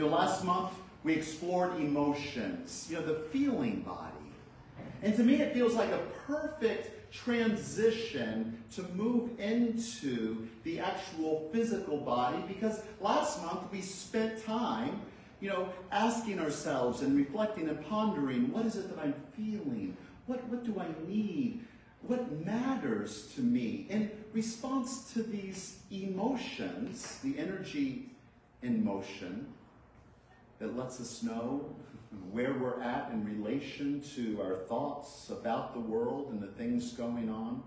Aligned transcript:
You 0.00 0.06
know, 0.06 0.16
last 0.16 0.44
month 0.44 0.72
we 1.04 1.12
explored 1.12 1.76
emotions, 1.76 2.86
you 2.88 2.96
know, 2.96 3.04
the 3.04 3.16
feeling 3.28 3.82
body. 3.82 4.32
And 5.02 5.14
to 5.14 5.22
me, 5.22 5.34
it 5.34 5.52
feels 5.52 5.74
like 5.74 5.90
a 5.90 5.98
perfect 6.26 7.12
transition 7.12 8.62
to 8.76 8.82
move 8.94 9.38
into 9.38 10.48
the 10.64 10.80
actual 10.80 11.50
physical 11.52 11.98
body 11.98 12.42
because 12.48 12.80
last 13.02 13.44
month 13.44 13.70
we 13.70 13.82
spent 13.82 14.42
time, 14.42 15.02
you 15.38 15.50
know, 15.50 15.68
asking 15.92 16.38
ourselves 16.38 17.02
and 17.02 17.14
reflecting 17.14 17.68
and 17.68 17.86
pondering 17.86 18.50
what 18.54 18.64
is 18.64 18.76
it 18.76 18.88
that 18.88 19.04
I'm 19.04 19.12
feeling? 19.36 19.94
What, 20.24 20.42
what 20.44 20.64
do 20.64 20.80
I 20.80 20.86
need? 21.06 21.62
What 22.06 22.46
matters 22.46 23.30
to 23.34 23.42
me? 23.42 23.86
In 23.90 24.10
response 24.32 25.12
to 25.12 25.22
these 25.22 25.76
emotions, 25.90 27.18
the 27.22 27.38
energy 27.38 28.06
in 28.62 28.82
motion 28.82 29.46
that 30.60 30.76
lets 30.76 31.00
us 31.00 31.22
know 31.22 31.74
where 32.30 32.52
we're 32.52 32.80
at 32.80 33.10
in 33.12 33.24
relation 33.24 34.00
to 34.14 34.40
our 34.40 34.54
thoughts 34.54 35.30
about 35.30 35.74
the 35.74 35.80
world 35.80 36.30
and 36.30 36.40
the 36.40 36.46
things 36.46 36.92
going 36.92 37.28
on. 37.28 37.62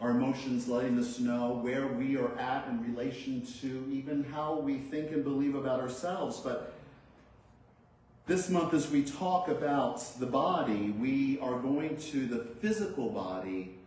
Our 0.00 0.10
emotions 0.10 0.68
letting 0.68 0.96
us 0.98 1.18
know 1.18 1.58
where 1.60 1.88
we 1.88 2.16
are 2.16 2.38
at 2.38 2.68
in 2.68 2.94
relation 2.94 3.44
to 3.62 3.88
even 3.90 4.22
how 4.22 4.60
we 4.60 4.78
think 4.78 5.10
and 5.10 5.24
believe 5.24 5.56
about 5.56 5.80
ourselves. 5.80 6.38
But 6.38 6.74
this 8.26 8.48
month, 8.48 8.74
as 8.74 8.90
we 8.90 9.02
talk 9.02 9.48
about 9.48 10.04
the 10.20 10.26
body, 10.26 10.90
we 10.90 11.40
are 11.40 11.58
going 11.58 11.96
to 11.96 12.26
the 12.26 12.44
physical 12.60 13.08
body. 13.08 13.77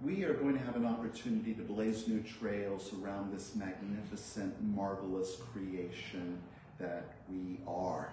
We 0.00 0.22
are 0.24 0.34
going 0.34 0.56
to 0.56 0.64
have 0.64 0.76
an 0.76 0.86
opportunity 0.86 1.54
to 1.54 1.62
blaze 1.62 2.06
new 2.06 2.22
trails 2.22 2.92
around 3.02 3.34
this 3.34 3.56
magnificent, 3.56 4.54
marvelous 4.62 5.36
creation 5.52 6.38
that 6.78 7.14
we 7.28 7.58
are. 7.66 8.10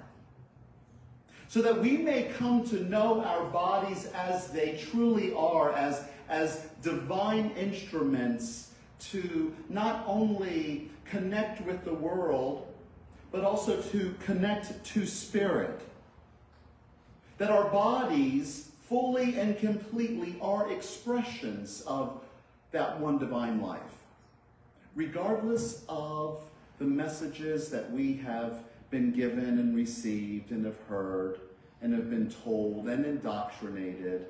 So 1.47 1.61
that 1.61 1.79
we 1.79 1.97
may 1.97 2.23
come 2.23 2.67
to 2.69 2.83
know 2.83 3.23
our 3.23 3.45
bodies 3.45 4.07
as 4.15 4.47
they 4.47 4.77
truly 4.91 5.31
are, 5.35 5.73
as, 5.73 6.03
as 6.27 6.65
divine 6.81 7.51
instruments 7.51 8.71
to 9.11 9.55
not 9.69 10.03
only 10.07 10.89
connect 11.05 11.61
with 11.67 11.85
the 11.85 11.93
world, 11.93 12.67
but 13.31 13.43
also 13.43 13.79
to 13.79 14.15
connect 14.23 14.83
to 14.85 15.05
spirit. 15.05 15.81
That 17.37 17.51
our 17.51 17.69
bodies 17.69 18.71
fully 18.87 19.39
and 19.39 19.57
completely 19.57 20.35
are 20.41 20.71
expressions 20.71 21.81
of 21.87 22.21
that 22.71 22.99
one 22.99 23.17
divine 23.17 23.61
life, 23.61 23.81
regardless 24.95 25.83
of 25.89 26.41
the 26.77 26.85
messages 26.85 27.69
that 27.69 27.91
we 27.91 28.17
have 28.17 28.63
been 28.89 29.11
given 29.11 29.59
and 29.59 29.75
received 29.75 30.51
and 30.51 30.65
have 30.65 30.79
heard 30.87 31.39
and 31.81 31.93
have 31.93 32.09
been 32.09 32.29
told 32.43 32.87
and 32.87 33.05
indoctrinated. 33.05 34.27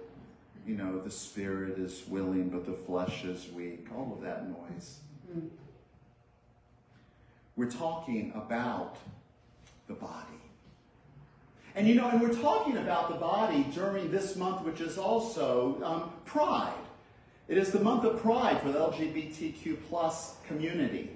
You 0.65 0.75
know, 0.75 0.99
the 0.99 1.11
spirit 1.11 1.77
is 1.77 2.03
willing, 2.07 2.49
but 2.49 2.65
the 2.65 2.73
flesh 2.73 3.23
is 3.23 3.51
weak. 3.51 3.87
All 3.95 4.13
of 4.13 4.21
that 4.21 4.47
noise. 4.47 4.99
Mm-hmm. 5.29 5.47
We're 7.55 7.71
talking 7.71 8.31
about 8.35 8.97
the 9.87 9.93
body. 9.93 10.44
And 11.75 11.85
you 11.85 11.95
know, 11.95 12.07
and 12.07 12.21
we're 12.21 12.33
talking 12.33 12.77
about 12.77 13.09
the 13.09 13.15
body 13.15 13.65
during 13.73 14.09
this 14.09 14.37
month, 14.37 14.61
which 14.63 14.79
is 14.79 14.97
also 14.97 15.77
um, 15.83 16.13
Pride. 16.23 16.73
It 17.49 17.57
is 17.57 17.71
the 17.73 17.81
month 17.81 18.05
of 18.05 18.21
Pride 18.21 18.61
for 18.61 18.71
the 18.71 18.79
LGBTQ 18.79 19.79
plus 19.89 20.35
community. 20.47 21.11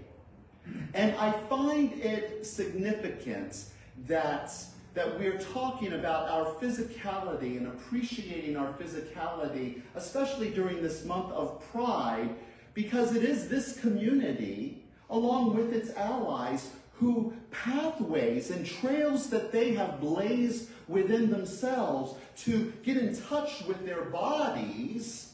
And 0.94 1.16
I 1.16 1.32
find 1.48 1.94
it 2.02 2.46
significant 2.46 3.68
that, 4.06 4.54
that 4.96 5.18
we're 5.18 5.40
talking 5.40 5.94
about 5.94 6.30
our 6.30 6.46
physicality 6.56 7.56
and 7.58 7.68
appreciating 7.68 8.58
our 8.58 8.73
physicality, 8.73 9.82
especially 9.95 10.50
during 10.50 10.82
this 10.82 11.06
month 11.06 11.32
of 11.32 11.64
Pride, 11.72 12.36
because 12.73 13.16
it 13.16 13.23
is 13.23 13.48
this 13.48 13.80
community, 13.80 14.83
along 15.10 15.56
with 15.56 15.73
its 15.73 15.92
allies, 15.92 16.72
who 16.99 17.33
pathways 17.52 18.52
and 18.52 18.65
trails 18.65 19.30
that 19.30 19.52
they 19.52 19.73
have 19.73 20.02
blazed 20.02 20.70
within 20.87 21.30
themselves 21.30 22.14
to 22.36 22.73
get 22.83 22.98
in 22.98 23.15
touch 23.15 23.64
with 23.65 23.86
their 23.86 24.05
bodies 24.05 25.30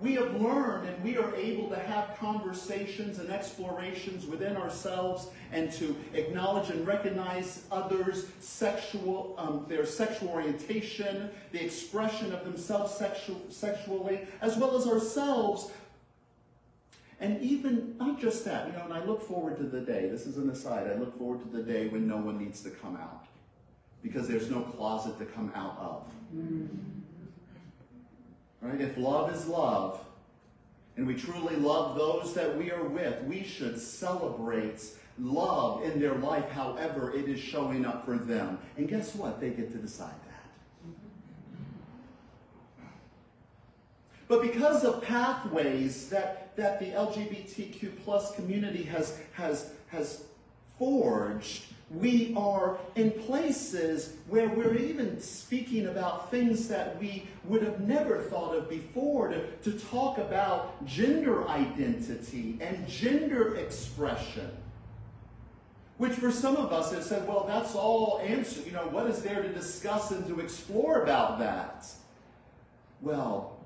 we 0.00 0.14
have 0.14 0.40
learned 0.40 0.88
and 0.88 1.02
we 1.02 1.16
are 1.16 1.34
able 1.34 1.68
to 1.68 1.78
have 1.78 2.16
conversations 2.18 3.18
and 3.18 3.30
explorations 3.30 4.26
within 4.26 4.56
ourselves 4.56 5.28
and 5.50 5.72
to 5.72 5.96
acknowledge 6.14 6.70
and 6.70 6.86
recognize 6.86 7.64
others' 7.72 8.26
sexual, 8.38 9.34
um, 9.38 9.66
their 9.68 9.84
sexual 9.84 10.28
orientation, 10.28 11.30
the 11.50 11.64
expression 11.64 12.32
of 12.32 12.44
themselves 12.44 12.96
sexu- 12.96 13.52
sexually, 13.52 14.20
as 14.40 14.56
well 14.56 14.76
as 14.76 14.86
ourselves. 14.86 15.72
And 17.20 17.42
even, 17.42 17.96
not 17.98 18.20
just 18.20 18.44
that, 18.44 18.68
you 18.68 18.72
know, 18.74 18.84
and 18.84 18.92
I 18.92 19.04
look 19.04 19.22
forward 19.22 19.56
to 19.58 19.64
the 19.64 19.80
day, 19.80 20.08
this 20.08 20.24
is 20.24 20.36
an 20.36 20.50
aside, 20.50 20.86
I 20.86 20.94
look 20.94 21.18
forward 21.18 21.40
to 21.40 21.56
the 21.56 21.62
day 21.62 21.88
when 21.88 22.06
no 22.06 22.16
one 22.16 22.38
needs 22.38 22.62
to 22.62 22.70
come 22.70 22.96
out 22.96 23.26
because 24.02 24.28
there's 24.28 24.48
no 24.50 24.60
closet 24.60 25.18
to 25.18 25.24
come 25.24 25.50
out 25.54 25.76
of. 25.80 26.04
Mm. 26.36 26.68
Right? 28.60 28.80
If 28.80 28.96
love 28.96 29.34
is 29.34 29.46
love, 29.46 30.04
and 30.96 31.06
we 31.06 31.14
truly 31.14 31.56
love 31.56 31.96
those 31.96 32.34
that 32.34 32.56
we 32.56 32.70
are 32.70 32.84
with, 32.84 33.22
we 33.24 33.42
should 33.42 33.80
celebrate 33.80 34.82
love 35.20 35.84
in 35.84 36.00
their 36.00 36.14
life 36.14 36.48
however 36.50 37.12
it 37.14 37.28
is 37.28 37.40
showing 37.40 37.84
up 37.84 38.04
for 38.04 38.16
them. 38.16 38.58
And 38.76 38.88
guess 38.88 39.14
what? 39.14 39.40
They 39.40 39.50
get 39.50 39.72
to 39.72 39.78
decide 39.78 40.10
that. 40.10 40.28
But 44.28 44.42
because 44.42 44.84
of 44.84 45.02
pathways 45.02 46.10
that, 46.10 46.54
that 46.56 46.78
the 46.78 46.86
LGBTQ 46.86 48.04
plus 48.04 48.34
community 48.34 48.82
has, 48.84 49.18
has, 49.32 49.72
has 49.88 50.24
forged, 50.78 51.64
we 51.90 52.34
are 52.36 52.76
in 52.96 53.10
places 53.10 54.12
where 54.28 54.50
we're 54.50 54.76
even 54.76 55.18
speaking 55.22 55.86
about 55.86 56.30
things 56.30 56.68
that 56.68 57.00
we 57.00 57.26
would 57.44 57.62
have 57.62 57.80
never 57.80 58.20
thought 58.20 58.54
of 58.54 58.68
before 58.68 59.28
to, 59.28 59.46
to 59.62 59.72
talk 59.72 60.18
about 60.18 60.84
gender 60.84 61.48
identity 61.48 62.58
and 62.60 62.86
gender 62.86 63.56
expression. 63.56 64.50
Which 65.96 66.12
for 66.12 66.30
some 66.30 66.56
of 66.56 66.72
us 66.72 66.92
have 66.92 67.02
said, 67.02 67.26
well, 67.26 67.44
that's 67.48 67.74
all 67.74 68.20
answered. 68.22 68.66
You 68.66 68.72
know, 68.72 68.86
what 68.88 69.06
is 69.06 69.22
there 69.22 69.42
to 69.42 69.48
discuss 69.48 70.10
and 70.10 70.26
to 70.28 70.40
explore 70.40 71.02
about 71.02 71.38
that? 71.38 71.86
Well, 73.00 73.57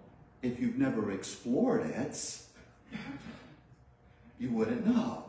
if 0.42 0.60
you've 0.60 0.76
never 0.76 1.12
explored 1.12 1.86
it, 1.86 2.38
you 4.38 4.50
wouldn't 4.50 4.86
know. 4.86 5.25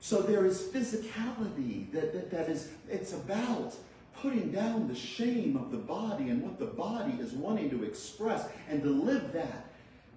So 0.00 0.20
there 0.20 0.46
is 0.46 0.62
physicality 0.62 1.90
that, 1.92 2.12
that, 2.12 2.30
that 2.30 2.48
is, 2.48 2.70
it's 2.88 3.12
about 3.12 3.74
putting 4.16 4.52
down 4.52 4.88
the 4.88 4.94
shame 4.94 5.56
of 5.56 5.70
the 5.70 5.78
body 5.78 6.28
and 6.28 6.42
what 6.42 6.58
the 6.58 6.66
body 6.66 7.12
is 7.20 7.32
wanting 7.32 7.70
to 7.70 7.84
express 7.84 8.48
and 8.68 8.82
to 8.82 8.88
live 8.88 9.32
that 9.32 9.66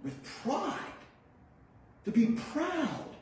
with 0.04 0.24
pride. 0.44 0.80
To 2.06 2.12
be 2.12 2.28
proud 2.54 3.15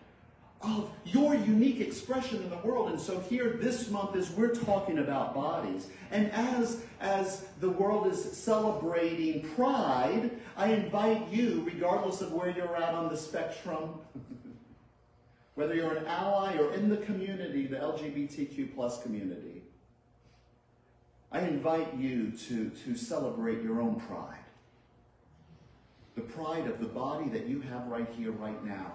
of 0.63 0.89
your 1.03 1.35
unique 1.35 1.81
expression 1.81 2.41
in 2.41 2.49
the 2.49 2.57
world. 2.57 2.89
And 2.89 2.99
so 2.99 3.19
here 3.19 3.57
this 3.61 3.89
month 3.89 4.15
is 4.15 4.31
we're 4.31 4.55
talking 4.55 4.99
about 4.99 5.35
bodies. 5.35 5.87
And 6.11 6.31
as 6.31 6.83
as 7.01 7.45
the 7.59 7.69
world 7.69 8.07
is 8.07 8.21
celebrating 8.37 9.47
pride, 9.55 10.31
I 10.55 10.71
invite 10.71 11.27
you, 11.29 11.63
regardless 11.65 12.21
of 12.21 12.31
where 12.31 12.49
you're 12.49 12.75
at 12.75 12.93
on 12.93 13.09
the 13.09 13.17
spectrum, 13.17 13.95
whether 15.55 15.75
you're 15.75 15.95
an 15.95 16.05
ally 16.05 16.57
or 16.57 16.73
in 16.73 16.89
the 16.89 16.97
community, 16.97 17.67
the 17.67 17.77
LGBTQ 17.77 18.73
plus 18.73 19.03
community, 19.03 19.63
I 21.31 21.41
invite 21.41 21.95
you 21.95 22.31
to, 22.31 22.69
to 22.69 22.95
celebrate 22.95 23.61
your 23.63 23.81
own 23.81 23.99
pride. 23.99 24.37
The 26.15 26.21
pride 26.21 26.67
of 26.67 26.79
the 26.79 26.85
body 26.85 27.27
that 27.29 27.47
you 27.47 27.59
have 27.61 27.87
right 27.87 28.07
here, 28.15 28.31
right 28.31 28.63
now. 28.63 28.93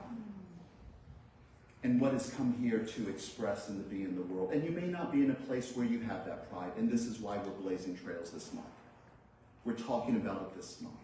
And 1.85 2.01
what 2.01 2.13
has 2.13 2.31
come 2.31 2.57
here 2.61 2.81
to 2.81 3.09
express 3.09 3.69
and 3.69 3.83
to 3.83 3.89
be 3.89 4.03
in 4.03 4.17
the 4.17 4.23
world. 4.23 4.53
And 4.53 4.65
you 4.65 4.71
may 4.71 4.87
not 4.87 5.13
be 5.13 5.23
in 5.23 5.31
a 5.31 5.35
place 5.35 5.73
where 5.77 5.87
you 5.87 6.01
have 6.01 6.27
that 6.27 6.51
pride. 6.51 6.73
And 6.77 6.91
this 6.91 7.05
is 7.07 7.21
why 7.21 7.37
we're 7.37 7.51
blazing 7.63 7.97
trails 7.97 8.31
this 8.31 8.53
month. 8.53 8.67
We're 9.65 9.75
talking 9.75 10.17
about 10.17 10.43
it 10.43 10.57
this 10.57 10.81
month. 10.81 10.97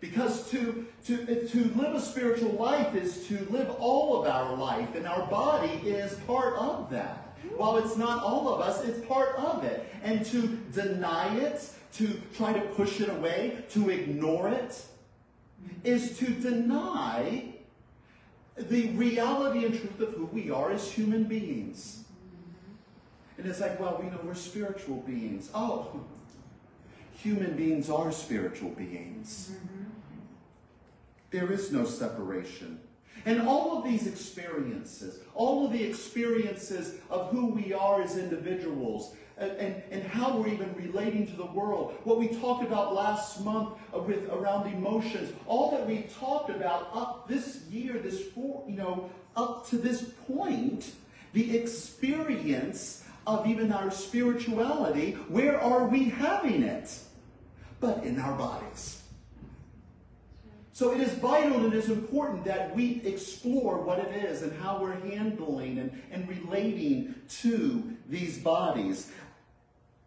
Because 0.00 0.48
to, 0.50 0.86
to, 1.06 1.48
to 1.48 1.64
live 1.74 1.94
a 1.94 2.00
spiritual 2.00 2.52
life 2.52 2.94
is 2.94 3.26
to 3.28 3.38
live 3.50 3.70
all 3.80 4.20
of 4.20 4.28
our 4.28 4.56
life, 4.56 4.94
and 4.94 5.08
our 5.08 5.26
body 5.26 5.72
is 5.88 6.14
part 6.20 6.54
of 6.54 6.88
that. 6.90 7.36
While 7.56 7.78
it's 7.78 7.96
not 7.96 8.22
all 8.22 8.52
of 8.52 8.60
us, 8.60 8.84
it's 8.84 9.04
part 9.06 9.36
of 9.36 9.64
it. 9.64 9.84
And 10.04 10.24
to 10.26 10.46
deny 10.72 11.36
it, 11.38 11.68
to 11.94 12.20
try 12.36 12.52
to 12.52 12.60
push 12.60 13.00
it 13.00 13.08
away, 13.08 13.64
to 13.70 13.90
ignore 13.90 14.48
it, 14.48 14.84
is 15.82 16.16
to 16.18 16.26
deny 16.26 17.54
the 18.58 18.88
reality 18.90 19.64
and 19.64 19.78
truth 19.78 20.00
of 20.00 20.14
who 20.14 20.26
we 20.26 20.50
are 20.50 20.70
as 20.70 20.90
human 20.90 21.24
beings. 21.24 22.04
And 23.36 23.46
it's 23.46 23.60
like, 23.60 23.78
well, 23.78 24.00
we 24.02 24.10
know 24.10 24.18
we're 24.24 24.34
spiritual 24.34 24.96
beings. 24.96 25.48
Oh, 25.54 26.04
human 27.12 27.56
beings 27.56 27.88
are 27.88 28.10
spiritual 28.10 28.70
beings. 28.70 29.52
There 31.30 31.52
is 31.52 31.70
no 31.70 31.84
separation. 31.84 32.80
And 33.24 33.42
all 33.42 33.78
of 33.78 33.84
these 33.84 34.06
experiences, 34.06 35.20
all 35.34 35.66
of 35.66 35.72
the 35.72 35.82
experiences 35.82 36.94
of 37.10 37.30
who 37.30 37.46
we 37.46 37.72
are 37.72 38.02
as 38.02 38.16
individuals, 38.16 39.14
and, 39.38 39.82
and, 39.90 40.02
how 40.02 40.36
we're 40.36 40.48
even 40.48 40.74
relating 40.74 41.26
to 41.26 41.36
the 41.36 41.46
world, 41.46 41.96
what 42.04 42.18
we 42.18 42.28
talked 42.28 42.64
about 42.64 42.94
last 42.94 43.44
month 43.44 43.78
uh, 43.94 43.98
with 44.00 44.28
around 44.30 44.72
emotions, 44.72 45.32
all 45.46 45.70
that 45.70 45.86
we 45.86 46.02
talked 46.18 46.50
about 46.50 46.90
up 46.92 47.28
this 47.28 47.62
year, 47.70 47.98
this 47.98 48.20
four, 48.28 48.64
you 48.66 48.76
know, 48.76 49.10
up 49.36 49.68
to 49.68 49.76
this 49.76 50.02
point, 50.26 50.92
the 51.32 51.56
experience 51.56 53.04
of 53.26 53.46
even 53.46 53.72
our 53.72 53.90
spirituality, 53.90 55.12
where 55.28 55.60
are 55.60 55.86
we 55.86 56.04
having 56.04 56.62
it? 56.62 56.98
But 57.80 58.02
in 58.02 58.18
our 58.18 58.36
bodies. 58.36 59.02
So 60.78 60.92
it 60.92 61.00
is 61.00 61.12
vital 61.14 61.64
and 61.64 61.72
it 61.72 61.76
is 61.76 61.88
important 61.88 62.44
that 62.44 62.72
we 62.72 63.02
explore 63.04 63.82
what 63.82 63.98
it 63.98 64.24
is 64.24 64.42
and 64.42 64.56
how 64.60 64.80
we're 64.80 64.94
handling 65.00 65.78
and, 65.78 66.02
and 66.12 66.28
relating 66.28 67.16
to 67.40 67.96
these 68.08 68.38
bodies. 68.38 69.10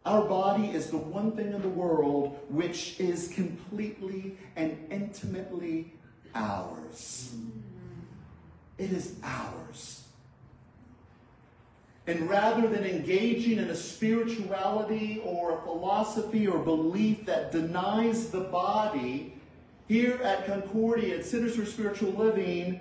Our 0.05 0.23
body 0.27 0.69
is 0.69 0.89
the 0.89 0.97
one 0.97 1.33
thing 1.33 1.53
in 1.53 1.61
the 1.61 1.69
world 1.69 2.39
which 2.49 2.99
is 2.99 3.27
completely 3.27 4.35
and 4.55 4.77
intimately 4.89 5.93
ours. 6.33 7.33
It 8.77 8.91
is 8.91 9.15
ours. 9.23 10.03
And 12.07 12.27
rather 12.27 12.67
than 12.67 12.83
engaging 12.83 13.59
in 13.59 13.69
a 13.69 13.75
spirituality 13.75 15.21
or 15.23 15.57
a 15.57 15.61
philosophy 15.61 16.47
or 16.47 16.57
belief 16.57 17.27
that 17.27 17.51
denies 17.51 18.31
the 18.31 18.39
body, 18.39 19.35
here 19.87 20.19
at 20.23 20.47
Concordia, 20.47 21.19
at 21.19 21.25
Centers 21.25 21.55
for 21.55 21.65
Spiritual 21.65 22.11
Living, 22.13 22.79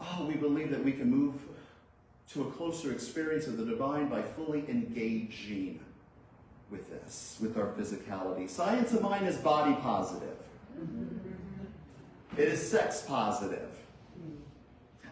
oh, 0.00 0.26
we 0.28 0.34
believe 0.34 0.70
that 0.70 0.84
we 0.84 0.92
can 0.92 1.10
move 1.10 1.34
to 2.32 2.42
a 2.42 2.50
closer 2.52 2.92
experience 2.92 3.46
of 3.46 3.56
the 3.56 3.64
divine 3.64 4.08
by 4.08 4.22
fully 4.22 4.64
engaging 4.68 5.80
with 6.70 6.90
this, 6.90 7.38
with 7.40 7.56
our 7.56 7.72
physicality. 7.72 8.48
Science 8.48 8.92
of 8.92 9.02
mind 9.02 9.26
is 9.26 9.36
body 9.36 9.74
positive. 9.80 10.36
It 12.36 12.48
is 12.48 12.70
sex 12.70 13.02
positive. 13.02 13.68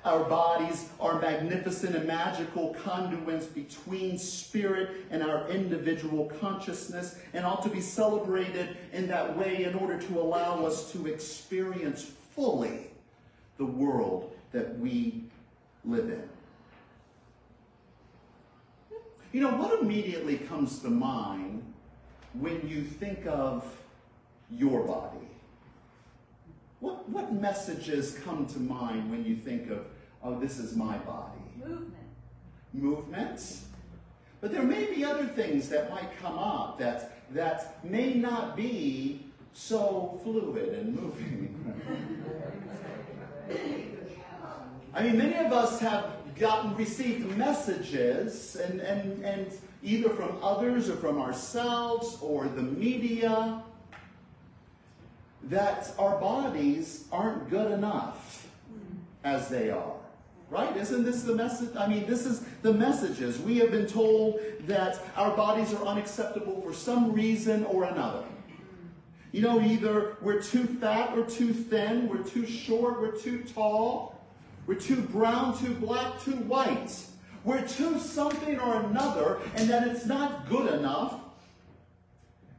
Our 0.05 0.23
bodies 0.23 0.89
are 1.01 1.21
magnificent 1.21 1.97
and 1.97 2.07
magical 2.07 2.75
conduits 2.85 3.47
between 3.47 4.19
spirit 4.19 4.91
and 5.11 5.21
our 5.21 5.49
individual 5.49 6.27
consciousness 6.41 7.19
and 7.33 7.45
ought 7.45 7.65
to 7.65 7.69
be 7.69 7.81
celebrated 7.81 8.77
in 8.93 9.09
that 9.09 9.37
way 9.37 9.65
in 9.65 9.75
order 9.75 9.99
to 9.99 10.21
allow 10.21 10.65
us 10.65 10.93
to 10.93 11.09
experience 11.09 12.05
fully 12.37 12.87
the 13.59 13.65
world 13.65 14.33
that 14.53 14.79
we 14.79 15.25
live 15.85 16.09
in. 16.09 16.29
You 19.33 19.41
know, 19.41 19.57
what 19.57 19.81
immediately 19.81 20.39
comes 20.39 20.79
to 20.81 20.89
mind 20.89 21.63
when 22.35 22.67
you 22.69 22.83
think 22.83 23.27
of 23.27 23.65
your 24.51 24.85
body? 24.85 25.29
What, 26.81 27.09
what 27.09 27.33
messages 27.33 28.19
come 28.25 28.47
to 28.47 28.59
mind 28.59 29.11
when 29.11 29.25
you 29.25 29.37
think 29.37 29.71
of 29.71 29.87
oh, 30.23 30.39
this 30.39 30.59
is 30.59 30.75
my 30.75 30.99
body. 30.99 31.41
Movement. 31.57 31.95
Movements. 32.73 33.67
But 34.41 34.53
there 34.53 34.63
may 34.63 34.93
be 34.93 35.05
other 35.05 35.27
things 35.27 35.69
that 35.71 35.91
might 35.91 36.19
come 36.21 36.39
up 36.39 36.79
that, 36.79 37.33
that 37.33 37.85
may 37.85 38.15
not 38.15 38.57
be 38.57 39.27
so 39.53 40.21
fluid 40.23 40.75
and 40.75 40.95
moving. 40.95 41.53
I 44.95 45.03
mean, 45.03 45.19
many 45.19 45.37
of 45.37 45.53
us 45.53 45.79
have 45.81 46.16
gotten 46.39 46.77
received 46.77 47.37
messages 47.37 48.57
and, 48.57 48.81
and, 48.81 49.25
and 49.25 49.53
either 49.83 50.11
from 50.11 50.39
others 50.43 50.89
or 50.89 50.97
from 50.97 51.21
ourselves 51.21 52.19
or 52.21 52.49
the 52.49 52.63
media 52.63 53.63
that 55.45 55.93
our 55.99 56.19
bodies 56.19 57.05
aren't 57.13 57.49
good 57.49 57.71
enough 57.71 58.49
as 59.25 59.49
they 59.49 59.71
are. 59.71 59.95
Right? 60.49 60.77
Isn't 60.77 61.05
this 61.05 61.23
the 61.25 61.35
message? 61.35 61.71
I 61.77 61.89
mean, 61.89 62.07
this 62.07 62.25
is 62.25 62.45
the 62.63 62.73
messages. 62.73 63.39
We 63.41 63.59
have 63.59 63.73
been 63.73 63.87
told 63.87 64.39
that 64.61 65.01
our 65.17 65.37
bodies 65.37 65.75
are 65.75 65.85
unacceptable 65.85 66.61
for 66.63 66.73
some 66.73 67.13
reason 67.13 67.65
or 67.65 67.85
another. 67.85 68.25
You 69.33 69.43
know, 69.43 69.61
either 69.61 70.17
we're 70.23 70.41
too 70.41 70.65
fat 70.65 71.19
or 71.19 71.25
too 71.27 71.53
thin, 71.53 72.09
we're 72.09 72.23
too 72.23 72.47
short, 72.47 73.01
we're 73.01 73.19
too 73.19 73.43
tall, 73.43 74.16
we're 74.67 74.75
too 74.75 75.01
brown, 75.01 75.57
too 75.59 75.75
black, 75.75 76.21
too 76.23 76.33
white. 76.33 76.93
We're 77.45 77.67
too 77.67 77.99
something 78.01 78.59
or 78.59 78.81
another, 78.81 79.41
and 79.55 79.71
that 79.71 79.87
it's 79.87 80.07
not 80.07 80.49
good 80.49 80.75
enough. 80.75 81.15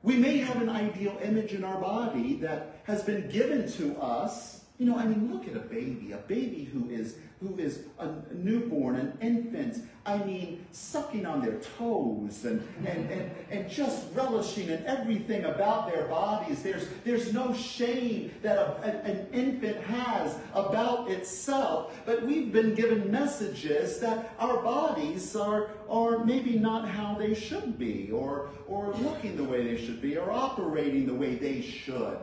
We 0.01 0.15
may 0.15 0.37
have 0.37 0.61
an 0.61 0.69
ideal 0.69 1.17
image 1.21 1.53
in 1.53 1.65
our 1.65 1.81
body 1.81 2.35
that 2.37 2.81
has 2.85 3.03
been 3.03 3.27
given 3.29 3.69
to 3.73 3.99
us. 3.99 4.63
You 4.77 4.85
know, 4.85 4.97
I 4.97 5.05
mean, 5.05 5.33
look 5.33 5.47
at 5.47 5.55
a 5.55 5.59
baby, 5.59 6.13
a 6.13 6.17
baby 6.17 6.63
who 6.63 6.89
is 6.89 7.17
who 7.41 7.55
is 7.57 7.83
a 7.99 8.09
newborn, 8.33 8.95
an 8.95 9.17
infant, 9.21 9.83
I 10.05 10.17
mean, 10.17 10.65
sucking 10.71 11.25
on 11.25 11.41
their 11.41 11.59
toes 11.77 12.45
and, 12.45 12.67
and, 12.85 13.11
and, 13.11 13.31
and 13.51 13.69
just 13.69 14.05
relishing 14.13 14.69
in 14.69 14.83
everything 14.85 15.45
about 15.45 15.91
their 15.91 16.05
bodies. 16.05 16.63
There's, 16.63 16.87
there's 17.03 17.33
no 17.33 17.53
shame 17.53 18.31
that 18.41 18.57
a, 18.57 19.03
an 19.03 19.27
infant 19.33 19.83
has 19.83 20.35
about 20.53 21.11
itself, 21.11 21.93
but 22.05 22.25
we've 22.25 22.51
been 22.51 22.73
given 22.73 23.11
messages 23.11 23.99
that 23.99 24.33
our 24.39 24.63
bodies 24.63 25.35
are, 25.35 25.69
are 25.89 26.25
maybe 26.25 26.57
not 26.57 26.87
how 26.87 27.15
they 27.15 27.35
should 27.35 27.77
be, 27.77 28.09
or, 28.11 28.49
or 28.67 28.95
looking 28.95 29.37
the 29.37 29.43
way 29.43 29.63
they 29.63 29.77
should 29.77 30.01
be, 30.01 30.17
or 30.17 30.31
operating 30.31 31.05
the 31.05 31.13
way 31.13 31.35
they 31.35 31.61
should. 31.61 32.17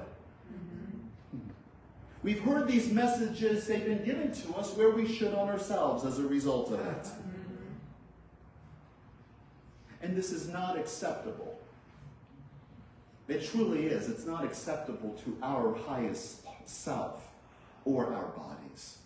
We've 2.25 2.41
heard 2.41 2.67
these 2.67 2.91
messages, 2.91 3.67
they've 3.67 3.85
been 3.85 4.03
given 4.03 4.33
to 4.33 4.55
us 4.55 4.75
where 4.79 4.89
we 4.89 5.07
should 5.07 5.35
on 5.35 5.51
ourselves 5.51 6.07
as 6.07 6.19
a 6.19 6.27
result 6.27 6.73
of 6.73 6.81
it. 6.81 7.09
And 10.01 10.17
this 10.17 10.33
is 10.33 10.49
not 10.49 10.79
acceptable. 10.79 11.61
It 13.29 13.45
truly 13.45 13.89
is. 13.89 14.09
It's 14.09 14.25
not 14.25 14.43
acceptable 14.43 15.11
to 15.25 15.37
our 15.43 15.75
highest 15.75 16.47
self 16.65 17.29
or 17.85 18.15
our 18.15 18.29
bodies. 18.29 18.99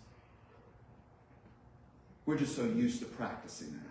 We're 2.25 2.37
just 2.37 2.55
so 2.55 2.63
used 2.63 2.99
to 2.99 3.05
practicing 3.05 3.73
that. 3.73 3.88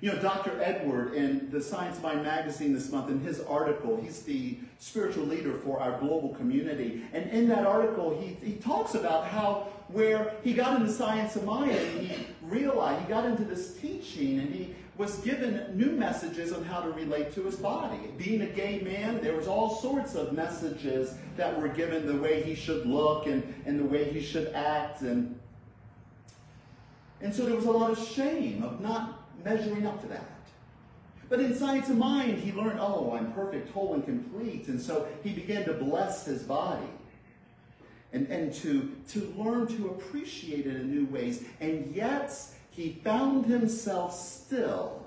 You 0.00 0.12
know, 0.12 0.22
Dr. 0.22 0.58
Edward 0.62 1.12
in 1.12 1.50
the 1.50 1.60
Science 1.60 1.98
of 1.98 2.02
Mind 2.02 2.22
magazine 2.22 2.72
this 2.72 2.90
month, 2.90 3.10
in 3.10 3.20
his 3.20 3.40
article, 3.40 4.00
he's 4.00 4.22
the 4.22 4.56
spiritual 4.78 5.24
leader 5.24 5.52
for 5.52 5.78
our 5.78 5.98
global 5.98 6.30
community. 6.30 7.02
And 7.12 7.28
in 7.30 7.48
that 7.48 7.66
article, 7.66 8.18
he, 8.18 8.34
he 8.44 8.54
talks 8.54 8.94
about 8.94 9.26
how 9.26 9.68
where 9.88 10.32
he 10.42 10.54
got 10.54 10.80
into 10.80 10.90
science 10.90 11.36
of 11.36 11.44
mind 11.44 11.72
and 11.72 12.06
he 12.06 12.26
realized, 12.42 13.02
he 13.02 13.08
got 13.08 13.24
into 13.24 13.44
this 13.44 13.76
teaching 13.76 14.38
and 14.38 14.54
he 14.54 14.74
was 14.96 15.16
given 15.18 15.76
new 15.76 15.90
messages 15.92 16.52
on 16.52 16.62
how 16.64 16.80
to 16.80 16.90
relate 16.90 17.34
to 17.34 17.42
his 17.42 17.56
body. 17.56 17.98
Being 18.16 18.42
a 18.42 18.46
gay 18.46 18.80
man, 18.80 19.20
there 19.20 19.34
was 19.34 19.48
all 19.48 19.76
sorts 19.76 20.14
of 20.14 20.32
messages 20.32 21.14
that 21.36 21.60
were 21.60 21.68
given 21.68 22.06
the 22.06 22.16
way 22.16 22.42
he 22.42 22.54
should 22.54 22.86
look 22.86 23.26
and, 23.26 23.42
and 23.66 23.80
the 23.80 23.84
way 23.84 24.10
he 24.10 24.20
should 24.20 24.48
act. 24.48 25.00
And, 25.00 25.38
and 27.20 27.34
so 27.34 27.44
there 27.46 27.56
was 27.56 27.64
a 27.64 27.70
lot 27.70 27.90
of 27.90 27.98
shame 27.98 28.62
of 28.62 28.80
not 28.80 29.19
measuring 29.44 29.86
up 29.86 30.00
to 30.02 30.08
that. 30.08 30.24
But 31.28 31.40
in 31.40 31.54
Science 31.54 31.88
of 31.88 31.96
Mind, 31.96 32.38
he 32.38 32.52
learned, 32.52 32.80
oh, 32.80 33.12
I'm 33.12 33.32
perfect, 33.32 33.70
whole, 33.70 33.94
and 33.94 34.04
complete. 34.04 34.66
And 34.66 34.80
so 34.80 35.06
he 35.22 35.32
began 35.32 35.64
to 35.66 35.74
bless 35.74 36.24
his 36.24 36.42
body 36.42 36.88
and, 38.12 38.26
and 38.26 38.52
to, 38.54 38.96
to 39.10 39.32
learn 39.36 39.68
to 39.76 39.88
appreciate 39.90 40.66
it 40.66 40.74
in 40.74 40.90
new 40.90 41.06
ways. 41.06 41.44
And 41.60 41.94
yet, 41.94 42.34
he 42.70 43.00
found 43.04 43.46
himself 43.46 44.18
still, 44.18 45.06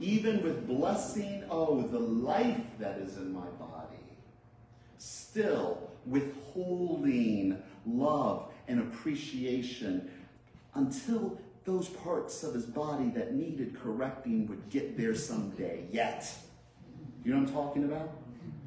even 0.00 0.42
with 0.42 0.66
blessing, 0.66 1.44
oh, 1.50 1.82
the 1.82 1.98
life 1.98 2.64
that 2.78 2.98
is 2.98 3.18
in 3.18 3.32
my 3.32 3.46
body, 3.58 3.96
still 4.96 5.90
withholding 6.06 7.62
love 7.86 8.50
and 8.66 8.80
appreciation 8.80 10.10
until 10.74 11.38
those 11.68 11.88
parts 11.90 12.42
of 12.44 12.54
his 12.54 12.64
body 12.64 13.10
that 13.10 13.34
needed 13.34 13.78
correcting 13.78 14.46
would 14.48 14.70
get 14.70 14.96
there 14.96 15.14
someday. 15.14 15.84
Yet. 15.92 16.34
You 17.22 17.34
know 17.34 17.40
what 17.40 17.48
I'm 17.48 17.54
talking 17.54 17.84
about? 17.84 18.10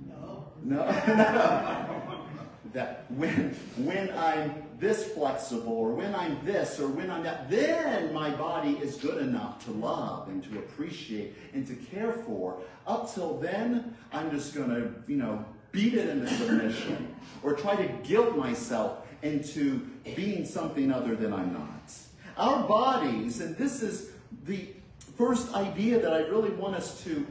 No. 0.08 0.46
No? 0.64 0.86
that 2.74 3.06
when 3.10 3.56
when 3.78 4.10
I'm 4.12 4.54
this 4.80 5.12
flexible 5.14 5.74
or 5.74 5.94
when 5.94 6.14
I'm 6.14 6.46
this 6.46 6.80
or 6.80 6.90
when 6.90 7.10
I'm 7.10 7.24
that, 7.24 7.50
then 7.50 8.14
my 8.14 8.30
body 8.30 8.74
is 8.74 8.98
good 8.98 9.18
enough 9.18 9.66
to 9.66 9.72
love 9.72 10.30
and 10.30 10.44
to 10.44 10.60
appreciate 10.60 11.34
and 11.54 11.66
to 11.68 11.74
care 11.74 12.14
for. 12.14 12.62
Up 12.86 13.12
till 13.12 13.40
then, 13.40 13.98
I'm 14.14 14.30
just 14.30 14.54
gonna, 14.54 14.92
you 15.08 15.18
know, 15.18 15.44
beat 15.72 15.96
it 15.96 16.08
into 16.08 16.28
submission 16.28 17.16
or 17.42 17.54
try 17.54 17.76
to 17.76 17.88
guilt 18.08 18.38
myself 18.38 19.08
into 19.24 19.90
being 20.16 20.46
something 20.46 20.92
other 20.92 21.16
than 21.16 21.34
I'm 21.34 21.52
not. 21.52 21.92
Our 22.38 22.68
bodies, 22.68 23.42
and 23.42 23.56
this 23.58 23.82
is 23.82 24.12
the 24.46 24.70
first 25.18 25.54
idea 25.54 26.00
that 26.00 26.14
I 26.14 26.20
really 26.20 26.52
want 26.52 26.76
us 26.76 27.04
to 27.04 27.26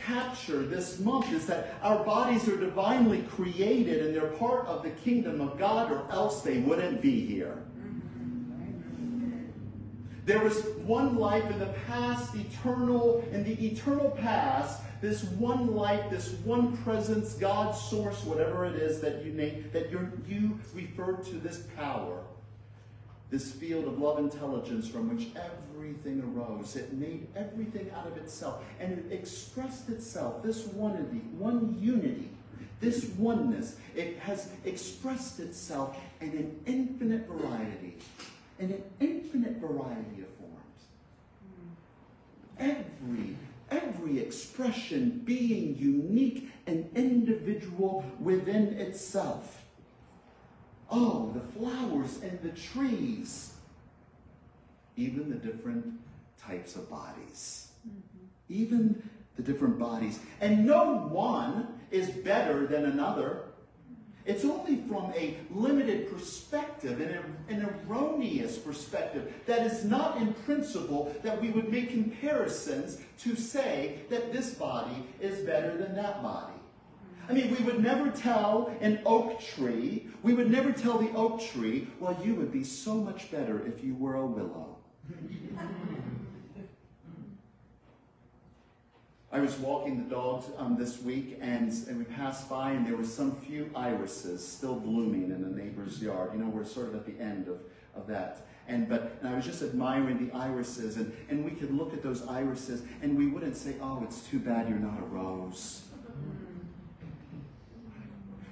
capture 0.00 0.62
this 0.62 0.98
month 1.00 1.32
is 1.32 1.46
that 1.46 1.74
our 1.82 2.04
bodies 2.04 2.48
are 2.48 2.56
divinely 2.56 3.22
created 3.22 4.04
and 4.04 4.14
they're 4.14 4.32
part 4.32 4.66
of 4.66 4.82
the 4.82 4.90
kingdom 4.90 5.40
of 5.40 5.58
God, 5.58 5.90
or 5.90 6.06
else 6.10 6.42
they 6.42 6.58
wouldn't 6.58 7.00
be 7.00 7.24
here. 7.24 7.62
There 10.26 10.42
was 10.42 10.64
one 10.84 11.16
life 11.16 11.48
in 11.50 11.58
the 11.58 11.74
past, 11.86 12.34
eternal, 12.34 13.22
in 13.30 13.44
the 13.44 13.66
eternal 13.66 14.10
past, 14.10 14.80
this 15.02 15.24
one 15.24 15.74
life, 15.74 16.08
this 16.10 16.32
one 16.44 16.76
presence, 16.78 17.34
God's 17.34 17.78
source, 17.78 18.24
whatever 18.24 18.64
it 18.64 18.76
is 18.76 19.00
that 19.00 19.22
you 19.22 19.32
name, 19.32 19.68
that 19.72 19.90
you 19.90 20.58
refer 20.74 21.16
to 21.16 21.34
this 21.34 21.64
power 21.76 22.20
this 23.30 23.52
field 23.52 23.86
of 23.86 23.98
love 23.98 24.18
intelligence 24.18 24.88
from 24.88 25.14
which 25.14 25.28
everything 25.34 26.22
arose. 26.22 26.76
It 26.76 26.92
made 26.92 27.26
everything 27.34 27.90
out 27.96 28.06
of 28.06 28.16
itself 28.16 28.62
and 28.78 28.92
it 28.92 29.12
expressed 29.12 29.88
itself, 29.88 30.42
this 30.42 30.66
oneness, 30.66 31.22
one 31.38 31.76
unity, 31.80 32.30
this 32.80 33.06
oneness. 33.18 33.76
It 33.94 34.18
has 34.18 34.48
expressed 34.64 35.40
itself 35.40 35.96
in 36.20 36.30
an 36.30 36.60
infinite 36.66 37.26
variety, 37.26 37.96
in 38.58 38.70
an 38.72 38.82
infinite 39.00 39.56
variety 39.56 40.22
of 40.22 40.28
forms. 40.38 40.84
Every 42.58 43.36
every 43.70 44.18
expression 44.18 45.22
being 45.24 45.76
unique 45.76 46.50
and 46.66 46.88
individual 46.94 48.04
within 48.20 48.74
itself. 48.78 49.63
Oh, 50.96 51.32
the 51.34 51.58
flowers 51.58 52.20
and 52.22 52.40
the 52.40 52.50
trees. 52.50 53.54
Even 54.96 55.28
the 55.28 55.34
different 55.34 55.86
types 56.40 56.76
of 56.76 56.88
bodies. 56.88 57.68
Mm-hmm. 57.84 58.26
Even 58.48 59.10
the 59.34 59.42
different 59.42 59.76
bodies. 59.76 60.20
And 60.40 60.64
no 60.64 61.08
one 61.08 61.80
is 61.90 62.10
better 62.10 62.68
than 62.68 62.84
another. 62.84 63.46
It's 64.24 64.44
only 64.44 64.76
from 64.88 65.12
a 65.16 65.36
limited 65.50 66.12
perspective, 66.12 67.00
an, 67.00 67.36
an 67.48 67.68
erroneous 67.88 68.56
perspective, 68.56 69.34
that 69.46 69.66
is 69.66 69.84
not 69.84 70.18
in 70.18 70.32
principle 70.32 71.12
that 71.24 71.42
we 71.42 71.50
would 71.50 71.72
make 71.72 71.90
comparisons 71.90 73.00
to 73.18 73.34
say 73.34 73.98
that 74.10 74.32
this 74.32 74.54
body 74.54 75.08
is 75.20 75.44
better 75.44 75.76
than 75.76 75.96
that 75.96 76.22
body. 76.22 76.53
I 77.28 77.32
mean, 77.32 77.56
we 77.56 77.64
would 77.64 77.82
never 77.82 78.10
tell 78.10 78.74
an 78.80 79.00
oak 79.06 79.40
tree, 79.40 80.08
we 80.22 80.34
would 80.34 80.50
never 80.50 80.72
tell 80.72 80.98
the 80.98 81.10
oak 81.12 81.40
tree, 81.40 81.88
well, 81.98 82.18
you 82.22 82.34
would 82.34 82.52
be 82.52 82.64
so 82.64 82.94
much 82.94 83.30
better 83.30 83.66
if 83.66 83.82
you 83.82 83.94
were 83.94 84.16
a 84.16 84.26
willow. 84.26 84.76
I 89.32 89.40
was 89.40 89.56
walking 89.58 89.96
the 89.96 90.14
dogs 90.14 90.46
um, 90.58 90.76
this 90.76 91.02
week, 91.02 91.38
and, 91.40 91.72
and 91.88 91.98
we 91.98 92.04
passed 92.04 92.48
by, 92.48 92.70
and 92.70 92.86
there 92.86 92.96
were 92.96 93.04
some 93.04 93.34
few 93.40 93.68
irises 93.74 94.46
still 94.46 94.76
blooming 94.76 95.24
in 95.24 95.42
a 95.42 95.48
neighbor's 95.48 96.00
yard. 96.00 96.30
You 96.34 96.38
know, 96.38 96.48
we're 96.48 96.64
sort 96.64 96.88
of 96.88 96.94
at 96.94 97.04
the 97.04 97.20
end 97.20 97.48
of, 97.48 97.58
of 97.96 98.06
that. 98.06 98.46
And 98.68 98.88
but 98.88 99.18
and 99.20 99.28
I 99.28 99.34
was 99.34 99.44
just 99.44 99.60
admiring 99.60 100.24
the 100.24 100.34
irises, 100.36 100.96
and, 100.96 101.12
and 101.28 101.44
we 101.44 101.50
could 101.50 101.72
look 101.72 101.92
at 101.92 102.02
those 102.02 102.26
irises, 102.28 102.82
and 103.02 103.18
we 103.18 103.26
wouldn't 103.26 103.56
say, 103.56 103.74
"Oh, 103.82 104.02
it's 104.04 104.20
too 104.22 104.38
bad 104.38 104.68
you're 104.68 104.78
not 104.78 104.98
a 105.00 105.04
rose." 105.04 105.82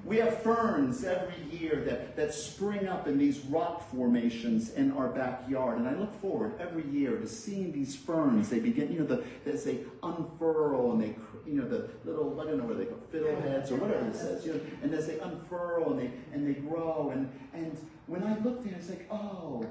We 0.04 0.16
have 0.16 0.42
ferns 0.42 1.04
every 1.04 1.42
year 1.56 1.84
that, 1.86 2.16
that 2.16 2.34
spring 2.34 2.88
up 2.88 3.06
in 3.06 3.18
these 3.18 3.38
rock 3.40 3.88
formations 3.90 4.70
in 4.70 4.90
our 4.92 5.08
backyard. 5.08 5.78
And 5.78 5.88
I 5.88 5.94
look 5.94 6.12
forward 6.20 6.54
every 6.58 6.84
year 6.88 7.16
to 7.16 7.26
seeing 7.26 7.70
these 7.70 7.94
ferns. 7.94 8.48
They 8.48 8.58
begin, 8.58 8.92
you 8.92 9.00
know, 9.00 9.06
the, 9.06 9.24
as 9.48 9.62
they 9.62 9.78
unfurl 10.02 10.92
and 10.92 11.02
they, 11.02 11.14
you 11.46 11.54
know, 11.54 11.68
the 11.68 11.88
little, 12.04 12.40
I 12.40 12.44
don't 12.44 12.58
know 12.58 12.64
where 12.64 12.74
they 12.74 12.86
go, 12.86 12.96
fiddleheads 13.12 13.70
or 13.70 13.76
whatever 13.76 14.08
it 14.08 14.16
says, 14.16 14.44
you 14.44 14.54
know, 14.54 14.60
and 14.82 14.92
as 14.92 15.06
they 15.06 15.20
unfurl 15.20 15.92
and 15.92 16.00
they, 16.00 16.10
and 16.32 16.48
they 16.48 16.60
grow. 16.60 17.10
And, 17.14 17.30
and 17.54 17.78
when 18.06 18.24
I 18.24 18.36
look 18.40 18.64
there, 18.64 18.74
it's 18.74 18.88
like, 18.88 19.06
oh, 19.10 19.64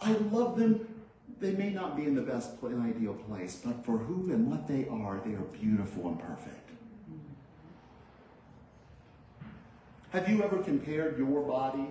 I 0.00 0.12
love 0.12 0.58
them. 0.58 0.88
They 1.40 1.52
may 1.52 1.68
not 1.70 1.96
be 1.96 2.04
in 2.04 2.14
the 2.14 2.22
best 2.22 2.52
ideal 2.64 3.14
place, 3.28 3.60
but 3.62 3.84
for 3.84 3.98
who 3.98 4.32
and 4.32 4.48
what 4.48 4.66
they 4.66 4.88
are, 4.88 5.20
they 5.24 5.34
are 5.34 5.44
beautiful 5.52 6.08
and 6.08 6.18
perfect. 6.18 6.63
Have 10.14 10.28
you 10.28 10.44
ever 10.44 10.58
compared 10.58 11.18
your 11.18 11.42
body 11.42 11.88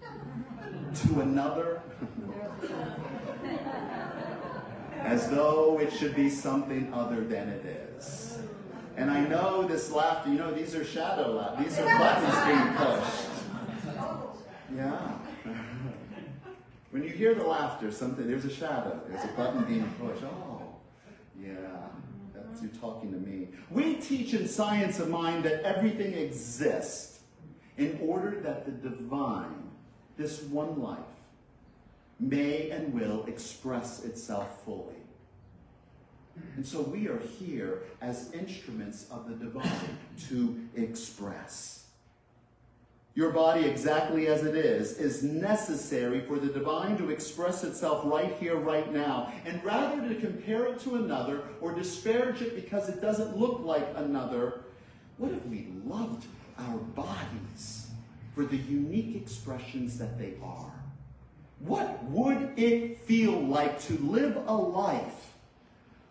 to 0.00 1.20
another? 1.22 1.82
As 5.00 5.28
though 5.28 5.80
it 5.80 5.92
should 5.92 6.14
be 6.14 6.30
something 6.30 6.94
other 6.94 7.24
than 7.24 7.48
it 7.48 7.64
is. 7.96 8.38
And 8.96 9.10
I 9.10 9.26
know 9.26 9.64
this 9.64 9.90
laughter, 9.90 10.30
you 10.30 10.38
know, 10.38 10.52
these 10.52 10.76
are 10.76 10.84
shadow 10.84 11.32
laughter. 11.32 11.64
These 11.64 11.80
are 11.80 11.98
buttons 11.98 12.46
being 12.46 12.74
pushed. 12.76 13.28
Yeah. 14.76 15.08
When 16.92 17.02
you 17.02 17.10
hear 17.10 17.34
the 17.34 17.42
laughter, 17.42 17.90
something 17.90 18.24
there's 18.24 18.44
a 18.44 18.54
shadow, 18.54 19.00
there's 19.08 19.24
a 19.24 19.32
button 19.36 19.64
being 19.64 19.92
pushed. 20.00 20.22
Oh, 20.22 20.76
yeah, 21.42 21.56
that's 22.32 22.62
you 22.62 22.68
talking 22.68 23.10
to 23.10 23.18
me. 23.18 23.48
We 23.68 23.94
teach 23.94 24.32
in 24.32 24.46
science 24.46 25.00
of 25.00 25.08
mind 25.08 25.42
that 25.42 25.64
everything 25.64 26.14
exists 26.14 27.11
in 27.78 27.98
order 28.02 28.40
that 28.40 28.64
the 28.64 28.88
divine, 28.88 29.70
this 30.16 30.42
one 30.42 30.80
life, 30.80 30.98
may 32.20 32.70
and 32.70 32.92
will 32.94 33.24
express 33.26 34.04
itself 34.04 34.64
fully. 34.64 34.94
And 36.56 36.66
so 36.66 36.80
we 36.82 37.08
are 37.08 37.18
here 37.18 37.82
as 38.00 38.32
instruments 38.32 39.06
of 39.10 39.28
the 39.28 39.34
divine 39.34 39.98
to 40.28 40.68
express. 40.76 41.84
Your 43.14 43.30
body, 43.30 43.66
exactly 43.66 44.28
as 44.28 44.42
it 44.42 44.56
is, 44.56 44.96
is 44.96 45.22
necessary 45.22 46.20
for 46.20 46.38
the 46.38 46.46
divine 46.46 46.96
to 46.96 47.10
express 47.10 47.62
itself 47.62 48.00
right 48.06 48.34
here, 48.40 48.56
right 48.56 48.90
now. 48.90 49.30
And 49.44 49.62
rather 49.62 50.08
to 50.08 50.14
compare 50.14 50.64
it 50.66 50.80
to 50.80 50.96
another 50.96 51.42
or 51.60 51.74
disparage 51.74 52.40
it 52.40 52.54
because 52.54 52.88
it 52.88 53.02
doesn't 53.02 53.36
look 53.36 53.60
like 53.60 53.86
another, 53.96 54.62
what 55.18 55.32
if 55.32 55.44
we 55.44 55.68
loved 55.84 56.24
our 56.68 56.78
bodies 56.78 57.88
for 58.34 58.44
the 58.44 58.56
unique 58.56 59.16
expressions 59.16 59.98
that 59.98 60.18
they 60.18 60.34
are. 60.42 60.72
What 61.60 62.02
would 62.04 62.58
it 62.58 62.98
feel 62.98 63.38
like 63.40 63.80
to 63.82 63.98
live 63.98 64.36
a 64.36 64.54
life 64.54 65.32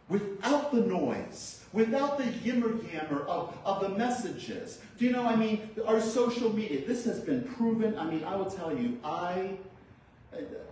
without 0.08 0.72
the 0.72 0.82
noise, 0.82 1.64
without 1.74 2.18
the 2.18 2.26
yimmer 2.44 2.74
yammer 2.92 3.22
of, 3.28 3.58
of 3.66 3.82
the 3.82 3.90
messages? 3.90 4.80
Do 4.98 5.06
you 5.06 5.12
know, 5.12 5.26
I 5.26 5.36
mean, 5.36 5.70
our 5.86 6.00
social 6.00 6.54
media, 6.54 6.86
this 6.86 7.04
has 7.06 7.20
been 7.20 7.44
proven. 7.44 7.98
I 7.98 8.06
mean, 8.06 8.24
I 8.24 8.36
will 8.36 8.52
tell 8.52 8.76
you, 8.76 9.00
I 9.04 9.58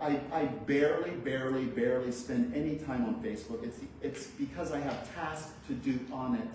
I, 0.00 0.18
I, 0.32 0.44
barely, 0.44 1.10
barely, 1.10 1.66
barely 1.66 2.12
spend 2.12 2.54
any 2.54 2.76
time 2.76 3.04
on 3.04 3.22
Facebook. 3.22 3.62
It's, 3.62 3.80
it's 4.00 4.28
because 4.28 4.72
I 4.72 4.80
have 4.80 5.14
tasks 5.14 5.52
to 5.68 5.74
do 5.74 6.00
on 6.10 6.36
it 6.36 6.48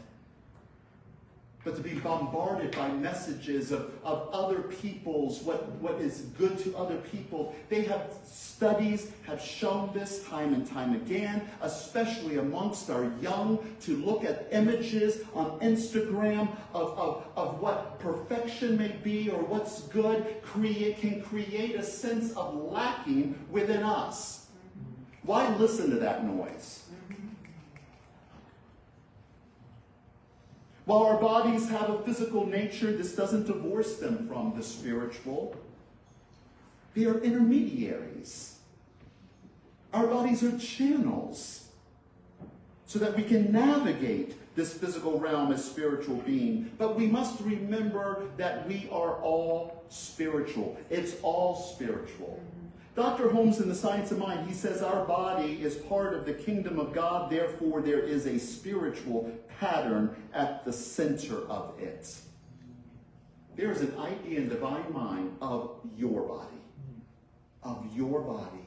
but 1.65 1.75
to 1.75 1.81
be 1.81 1.95
bombarded 1.95 2.73
by 2.75 2.87
messages 2.89 3.71
of, 3.71 3.91
of 4.03 4.29
other 4.31 4.61
people's, 4.61 5.41
what, 5.41 5.67
what 5.81 5.95
is 5.95 6.21
good 6.37 6.57
to 6.59 6.77
other 6.77 6.97
people. 6.97 7.55
They 7.69 7.81
have 7.85 8.13
studies 8.23 9.11
have 9.25 9.41
shown 9.41 9.89
this 9.91 10.23
time 10.25 10.53
and 10.53 10.65
time 10.65 10.93
again, 10.93 11.41
especially 11.61 12.37
amongst 12.37 12.91
our 12.91 13.11
young, 13.19 13.75
to 13.81 13.97
look 13.97 14.23
at 14.23 14.47
images 14.51 15.23
on 15.33 15.59
Instagram 15.59 16.47
of, 16.73 16.97
of, 16.99 17.25
of 17.35 17.59
what 17.59 17.97
perfection 17.99 18.77
may 18.77 18.89
be 19.03 19.31
or 19.31 19.41
what's 19.43 19.81
good 19.87 20.41
create, 20.43 20.99
can 20.99 21.23
create 21.23 21.75
a 21.75 21.83
sense 21.83 22.31
of 22.33 22.53
lacking 22.53 23.37
within 23.49 23.81
us. 23.81 24.45
Why 25.23 25.53
listen 25.55 25.89
to 25.89 25.95
that 25.97 26.23
noise? 26.23 26.84
While 30.85 31.03
our 31.03 31.17
bodies 31.19 31.69
have 31.69 31.89
a 31.89 31.99
physical 32.03 32.45
nature, 32.45 32.91
this 32.91 33.15
doesn't 33.15 33.47
divorce 33.47 33.97
them 33.97 34.27
from 34.27 34.53
the 34.55 34.63
spiritual. 34.63 35.55
They 36.93 37.05
are 37.05 37.19
intermediaries. 37.19 38.59
Our 39.93 40.07
bodies 40.07 40.43
are 40.43 40.57
channels. 40.57 41.61
so 42.87 42.99
that 42.99 43.15
we 43.17 43.23
can 43.23 43.51
navigate 43.51 44.35
this 44.55 44.73
physical 44.73 45.19
realm 45.19 45.51
as 45.51 45.65
spiritual 45.65 46.17
being. 46.17 46.71
But 46.77 46.95
we 46.95 47.07
must 47.07 47.41
remember 47.41 48.23
that 48.37 48.67
we 48.67 48.87
are 48.91 49.15
all 49.21 49.83
spiritual. 49.89 50.77
It's 50.89 51.15
all 51.21 51.55
spiritual. 51.55 52.39
Dr. 52.95 53.29
Holmes 53.29 53.59
in 53.59 53.67
The 53.67 53.75
Science 53.75 54.11
of 54.11 54.19
Mind, 54.19 54.47
he 54.47 54.53
says 54.53 54.81
our 54.81 55.03
body 55.05 55.61
is 55.61 55.75
part 55.75 56.13
of 56.13 56.25
the 56.25 56.33
kingdom 56.33 56.79
of 56.79 56.93
God, 56.93 57.29
therefore 57.29 57.81
there 57.81 57.99
is 57.99 58.25
a 58.25 58.39
spiritual 58.39 59.31
pattern 59.59 60.15
at 60.33 60.63
the 60.63 60.71
center 60.71 61.45
of 61.49 61.77
it. 61.79 62.15
There 63.57 63.71
is 63.71 63.81
an 63.81 63.97
idea 63.97 64.39
in 64.39 64.49
divine 64.49 64.91
mind 64.93 65.35
of 65.41 65.77
your 65.97 66.21
body, 66.23 66.61
of 67.63 67.85
your 67.93 68.21
body. 68.21 68.65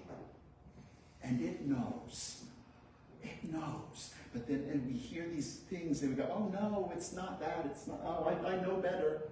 And 1.22 1.40
it 1.42 1.66
knows. 1.66 2.42
It 3.22 3.52
knows. 3.52 4.14
But 4.32 4.46
then 4.46 4.66
and 4.70 4.86
we 4.86 4.96
hear 4.96 5.26
these 5.28 5.56
things 5.68 6.02
and 6.02 6.16
we 6.16 6.22
go, 6.22 6.30
oh 6.32 6.48
no, 6.48 6.92
it's 6.94 7.12
not 7.12 7.40
that. 7.40 7.66
It's 7.66 7.86
not, 7.86 8.00
oh, 8.04 8.24
I, 8.24 8.52
I 8.52 8.62
know 8.62 8.76
better. 8.76 9.22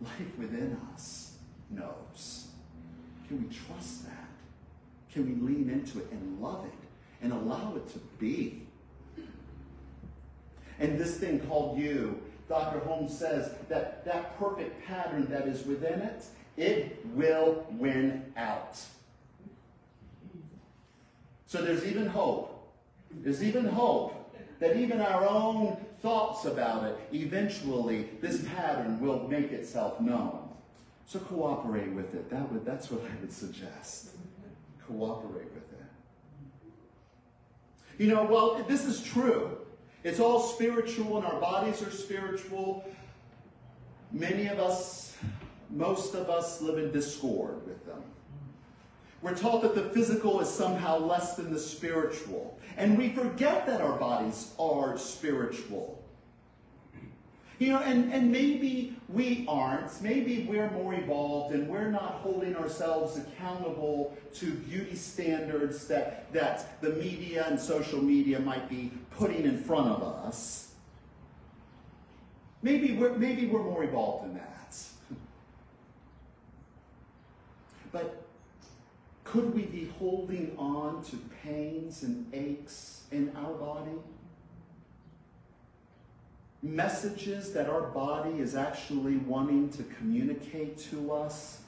Life 0.00 0.38
within 0.38 0.78
us 0.92 1.38
knows. 1.70 2.51
Can 3.32 3.48
we 3.48 3.56
trust 3.66 4.04
that? 4.04 4.28
Can 5.10 5.24
we 5.24 5.54
lean 5.54 5.70
into 5.70 6.00
it 6.00 6.06
and 6.10 6.38
love 6.38 6.66
it 6.66 6.72
and 7.22 7.32
allow 7.32 7.74
it 7.76 7.88
to 7.94 7.98
be? 8.18 8.60
And 10.78 10.98
this 10.98 11.16
thing 11.16 11.40
called 11.40 11.78
you, 11.78 12.20
Dr. 12.50 12.80
Holmes 12.80 13.16
says 13.18 13.54
that 13.70 14.04
that 14.04 14.38
perfect 14.38 14.86
pattern 14.86 15.28
that 15.30 15.48
is 15.48 15.64
within 15.64 16.00
it, 16.00 16.26
it 16.58 17.06
will 17.14 17.64
win 17.70 18.22
out. 18.36 18.78
So 21.46 21.62
there's 21.62 21.86
even 21.86 22.04
hope. 22.04 22.70
There's 23.22 23.42
even 23.42 23.64
hope 23.64 24.36
that 24.58 24.76
even 24.76 25.00
our 25.00 25.26
own 25.26 25.78
thoughts 26.02 26.44
about 26.44 26.84
it, 26.84 26.98
eventually 27.14 28.10
this 28.20 28.44
pattern 28.54 29.00
will 29.00 29.26
make 29.26 29.52
itself 29.52 30.02
known. 30.02 30.41
So 31.06 31.18
cooperate 31.18 31.92
with 31.92 32.14
it. 32.14 32.30
That 32.30 32.50
would, 32.52 32.64
that's 32.64 32.90
what 32.90 33.02
I 33.04 33.20
would 33.20 33.32
suggest. 33.32 34.10
Cooperate 34.86 35.52
with 35.52 35.72
it. 35.72 35.84
You 37.98 38.08
know, 38.08 38.24
well, 38.24 38.64
this 38.66 38.84
is 38.86 39.02
true. 39.02 39.58
It's 40.04 40.18
all 40.18 40.40
spiritual 40.40 41.18
and 41.18 41.26
our 41.26 41.38
bodies 41.40 41.82
are 41.82 41.90
spiritual. 41.90 42.84
Many 44.10 44.46
of 44.48 44.58
us, 44.58 45.16
most 45.70 46.14
of 46.14 46.28
us 46.28 46.60
live 46.60 46.78
in 46.78 46.92
discord 46.92 47.64
with 47.66 47.86
them. 47.86 48.02
We're 49.22 49.36
taught 49.36 49.62
that 49.62 49.76
the 49.76 49.84
physical 49.90 50.40
is 50.40 50.48
somehow 50.48 50.98
less 50.98 51.36
than 51.36 51.52
the 51.52 51.58
spiritual. 51.58 52.58
And 52.76 52.98
we 52.98 53.10
forget 53.10 53.66
that 53.66 53.80
our 53.80 53.96
bodies 53.96 54.52
are 54.58 54.98
spiritual. 54.98 56.01
You 57.62 57.68
know, 57.68 57.78
and, 57.78 58.12
and 58.12 58.32
maybe 58.32 58.96
we 59.08 59.44
aren't. 59.46 60.02
Maybe 60.02 60.48
we're 60.50 60.68
more 60.72 60.94
evolved 60.94 61.54
and 61.54 61.68
we're 61.68 61.92
not 61.92 62.14
holding 62.14 62.56
ourselves 62.56 63.16
accountable 63.16 64.18
to 64.34 64.50
beauty 64.50 64.96
standards 64.96 65.86
that, 65.86 66.32
that 66.32 66.80
the 66.80 66.88
media 66.88 67.46
and 67.46 67.60
social 67.60 68.02
media 68.02 68.40
might 68.40 68.68
be 68.68 68.90
putting 69.12 69.44
in 69.44 69.62
front 69.62 69.90
of 69.90 70.02
us. 70.02 70.72
Maybe 72.62 72.94
we're, 72.94 73.16
maybe 73.16 73.46
we're 73.46 73.62
more 73.62 73.84
evolved 73.84 74.24
than 74.24 74.34
that. 74.34 74.76
But 77.92 78.24
could 79.22 79.54
we 79.54 79.62
be 79.62 79.88
holding 80.00 80.56
on 80.58 81.04
to 81.04 81.16
pains 81.44 82.02
and 82.02 82.26
aches 82.34 83.04
in 83.12 83.30
our 83.36 83.52
body? 83.52 83.92
Messages 86.62 87.52
that 87.52 87.68
our 87.68 87.82
body 87.82 88.38
is 88.38 88.54
actually 88.54 89.16
wanting 89.16 89.68
to 89.70 89.82
communicate 89.98 90.78
to 90.78 91.12
us 91.12 91.60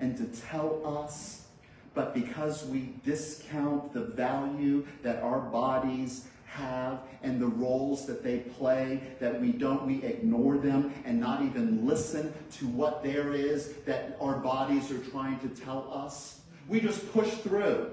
and 0.00 0.16
to 0.16 0.24
tell 0.40 0.80
us, 1.04 1.46
but 1.94 2.14
because 2.14 2.64
we 2.66 2.94
discount 3.04 3.92
the 3.92 4.00
value 4.00 4.86
that 5.02 5.22
our 5.22 5.40
bodies 5.40 6.28
have 6.46 7.00
and 7.22 7.40
the 7.40 7.46
roles 7.46 8.06
that 8.06 8.22
they 8.22 8.38
play, 8.38 9.00
that 9.20 9.38
we 9.38 9.52
don't, 9.52 9.86
we 9.86 10.02
ignore 10.02 10.56
them 10.56 10.94
and 11.04 11.20
not 11.20 11.42
even 11.42 11.86
listen 11.86 12.32
to 12.50 12.66
what 12.68 13.02
there 13.02 13.34
is 13.34 13.74
that 13.84 14.16
our 14.20 14.38
bodies 14.38 14.90
are 14.90 14.98
trying 15.10 15.38
to 15.40 15.48
tell 15.48 15.90
us. 15.92 16.40
We 16.68 16.80
just 16.80 17.12
push 17.12 17.30
through. 17.34 17.90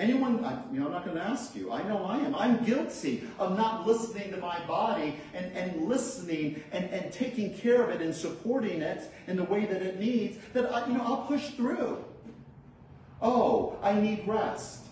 Anyone, 0.00 0.42
you 0.72 0.80
know, 0.80 0.86
I'm 0.86 0.92
not 0.92 1.04
going 1.04 1.18
to 1.18 1.22
ask 1.22 1.54
you. 1.54 1.70
I 1.70 1.82
know 1.82 2.06
I 2.06 2.16
am. 2.20 2.34
I'm 2.34 2.64
guilty 2.64 3.28
of 3.38 3.54
not 3.58 3.86
listening 3.86 4.30
to 4.30 4.38
my 4.38 4.58
body 4.64 5.14
and, 5.34 5.54
and 5.54 5.88
listening 5.88 6.62
and, 6.72 6.86
and 6.86 7.12
taking 7.12 7.52
care 7.52 7.82
of 7.82 7.90
it 7.90 8.00
and 8.00 8.14
supporting 8.14 8.80
it 8.80 9.12
in 9.26 9.36
the 9.36 9.44
way 9.44 9.66
that 9.66 9.82
it 9.82 10.00
needs. 10.00 10.38
That, 10.54 10.72
I, 10.72 10.86
you 10.86 10.94
know, 10.94 11.04
I'll 11.04 11.26
push 11.26 11.50
through. 11.50 12.02
Oh, 13.20 13.78
I 13.82 13.92
need 13.92 14.26
rest. 14.26 14.86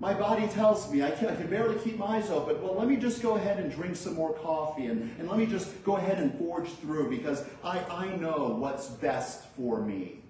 My 0.00 0.14
body 0.14 0.48
tells 0.48 0.90
me 0.90 1.02
I 1.02 1.10
can, 1.10 1.28
I 1.28 1.36
can 1.36 1.48
barely 1.48 1.78
keep 1.80 1.98
my 1.98 2.16
eyes 2.16 2.30
open. 2.30 2.60
Well, 2.62 2.74
let 2.74 2.88
me 2.88 2.96
just 2.96 3.20
go 3.20 3.36
ahead 3.36 3.58
and 3.58 3.70
drink 3.70 3.96
some 3.96 4.14
more 4.14 4.32
coffee 4.32 4.86
and, 4.86 5.14
and 5.18 5.28
let 5.28 5.38
me 5.38 5.44
just 5.44 5.84
go 5.84 5.96
ahead 5.96 6.18
and 6.18 6.36
forge 6.38 6.70
through 6.70 7.10
because 7.10 7.44
I, 7.62 7.80
I 7.80 8.16
know 8.16 8.56
what's 8.58 8.88
best 8.88 9.44
for 9.48 9.82
me. 9.82 10.22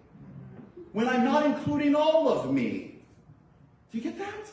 When 0.91 1.09
I'm 1.09 1.25
not 1.25 1.47
including 1.47 1.95
all 1.95 2.29
of 2.29 2.53
me. 2.53 2.92
Do 3.93 3.99
you 3.99 4.05
get 4.05 4.19
that? 4.19 4.51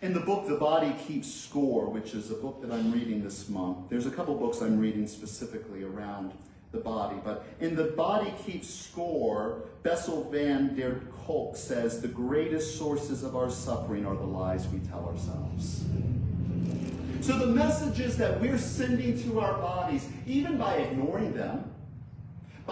In 0.00 0.12
the 0.12 0.20
book 0.20 0.46
The 0.46 0.56
Body 0.56 0.94
Keeps 1.06 1.32
Score, 1.32 1.88
which 1.88 2.14
is 2.14 2.30
a 2.30 2.34
book 2.34 2.62
that 2.62 2.70
I'm 2.70 2.92
reading 2.92 3.22
this 3.22 3.48
month, 3.48 3.88
there's 3.88 4.06
a 4.06 4.10
couple 4.10 4.36
books 4.36 4.60
I'm 4.60 4.78
reading 4.78 5.08
specifically 5.08 5.82
around 5.82 6.32
the 6.70 6.78
body. 6.78 7.16
But 7.24 7.44
in 7.60 7.74
The 7.74 7.84
Body 7.84 8.32
Keeps 8.44 8.68
Score, 8.68 9.62
Bessel 9.82 10.30
van 10.30 10.76
der 10.76 11.00
Kolk 11.24 11.56
says 11.56 12.00
the 12.00 12.08
greatest 12.08 12.78
sources 12.78 13.24
of 13.24 13.36
our 13.36 13.50
suffering 13.50 14.06
are 14.06 14.16
the 14.16 14.22
lies 14.22 14.68
we 14.68 14.78
tell 14.80 15.04
ourselves. 15.06 15.84
So 17.20 17.38
the 17.38 17.46
messages 17.46 18.16
that 18.18 18.40
we're 18.40 18.58
sending 18.58 19.20
to 19.24 19.40
our 19.40 19.54
bodies, 19.58 20.08
even 20.26 20.58
by 20.58 20.76
ignoring 20.76 21.34
them, 21.34 21.72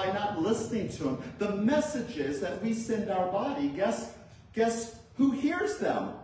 by 0.01 0.13
not 0.13 0.41
listening 0.41 0.89
to 0.89 1.05
them. 1.05 1.23
The 1.39 1.57
messages 1.57 2.41
that 2.41 2.63
we 2.63 2.73
send 2.73 3.11
our 3.11 3.31
body, 3.31 3.69
guess, 3.69 4.15
guess 4.55 4.97
who 5.17 5.31
hears 5.31 5.79
them? 5.79 6.15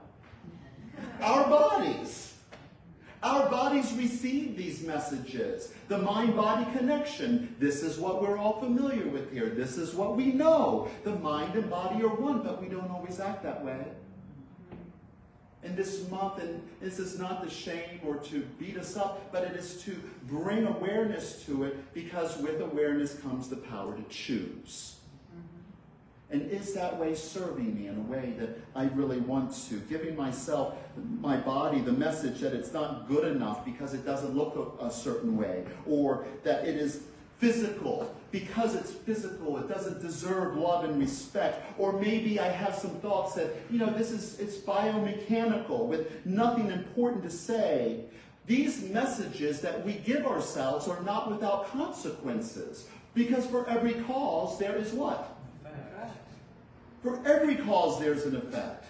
Our 1.20 1.48
bodies. 1.48 2.34
Our 3.22 3.50
bodies 3.50 3.92
receive 3.94 4.56
these 4.56 4.82
messages. 4.82 5.72
The 5.88 5.98
mind 5.98 6.36
body 6.36 6.64
connection. 6.76 7.54
This 7.58 7.82
is 7.82 7.98
what 7.98 8.22
we're 8.22 8.38
all 8.38 8.60
familiar 8.60 9.06
with 9.08 9.32
here. 9.32 9.50
This 9.50 9.76
is 9.76 9.94
what 9.94 10.16
we 10.16 10.26
know. 10.26 10.88
The 11.04 11.16
mind 11.16 11.54
and 11.54 11.68
body 11.68 12.02
are 12.02 12.08
one, 12.14 12.42
but 12.42 12.62
we 12.62 12.68
don't 12.68 12.90
always 12.90 13.20
act 13.20 13.42
that 13.42 13.64
way 13.64 13.84
in 15.66 15.76
this 15.76 16.08
month, 16.08 16.40
and 16.40 16.62
this 16.80 16.98
is 16.98 17.18
not 17.18 17.44
the 17.44 17.50
shame 17.50 18.00
or 18.06 18.16
to 18.16 18.40
beat 18.58 18.78
us 18.78 18.96
up, 18.96 19.32
but 19.32 19.42
it 19.42 19.56
is 19.56 19.82
to 19.82 19.96
bring 20.28 20.64
awareness 20.66 21.44
to 21.44 21.64
it 21.64 21.92
because 21.92 22.38
with 22.38 22.60
awareness 22.60 23.18
comes 23.18 23.48
the 23.48 23.56
power 23.56 23.96
to 23.96 24.02
choose. 24.04 24.96
Mm-hmm. 25.34 26.34
And 26.34 26.50
is 26.50 26.72
that 26.74 26.98
way 26.98 27.14
serving 27.14 27.74
me 27.74 27.88
in 27.88 27.96
a 27.96 28.00
way 28.00 28.34
that 28.38 28.60
I 28.74 28.84
really 28.84 29.18
want 29.18 29.54
to? 29.68 29.80
Giving 29.80 30.14
myself, 30.16 30.76
my 31.20 31.36
body, 31.36 31.80
the 31.80 31.92
message 31.92 32.40
that 32.40 32.52
it's 32.52 32.72
not 32.72 33.08
good 33.08 33.24
enough 33.24 33.64
because 33.64 33.92
it 33.92 34.06
doesn't 34.06 34.36
look 34.36 34.78
a, 34.80 34.86
a 34.86 34.90
certain 34.90 35.36
way, 35.36 35.64
or 35.84 36.26
that 36.44 36.64
it 36.64 36.76
is 36.76 37.02
physical. 37.38 38.14
Because 38.32 38.74
it's 38.74 38.90
physical, 38.90 39.56
it 39.58 39.68
doesn't 39.68 40.02
deserve 40.02 40.56
love 40.56 40.84
and 40.84 40.98
respect. 40.98 41.64
Or 41.78 41.92
maybe 41.92 42.38
I 42.38 42.48
have 42.48 42.74
some 42.74 42.90
thoughts 42.96 43.34
that, 43.34 43.54
you 43.70 43.78
know, 43.78 43.90
this 43.90 44.10
is 44.10 44.38
it's 44.40 44.56
biomechanical 44.56 45.86
with 45.86 46.26
nothing 46.26 46.70
important 46.70 47.22
to 47.24 47.30
say. 47.30 48.00
These 48.46 48.82
messages 48.90 49.60
that 49.62 49.84
we 49.84 49.94
give 49.94 50.26
ourselves 50.26 50.86
are 50.86 51.02
not 51.02 51.30
without 51.30 51.70
consequences. 51.70 52.86
Because 53.14 53.46
for 53.46 53.68
every 53.68 53.94
cause 53.94 54.58
there 54.58 54.76
is 54.76 54.92
what? 54.92 55.36
For 57.02 57.20
every 57.26 57.56
cause 57.56 57.98
there's 57.98 58.24
an 58.26 58.36
effect. 58.36 58.84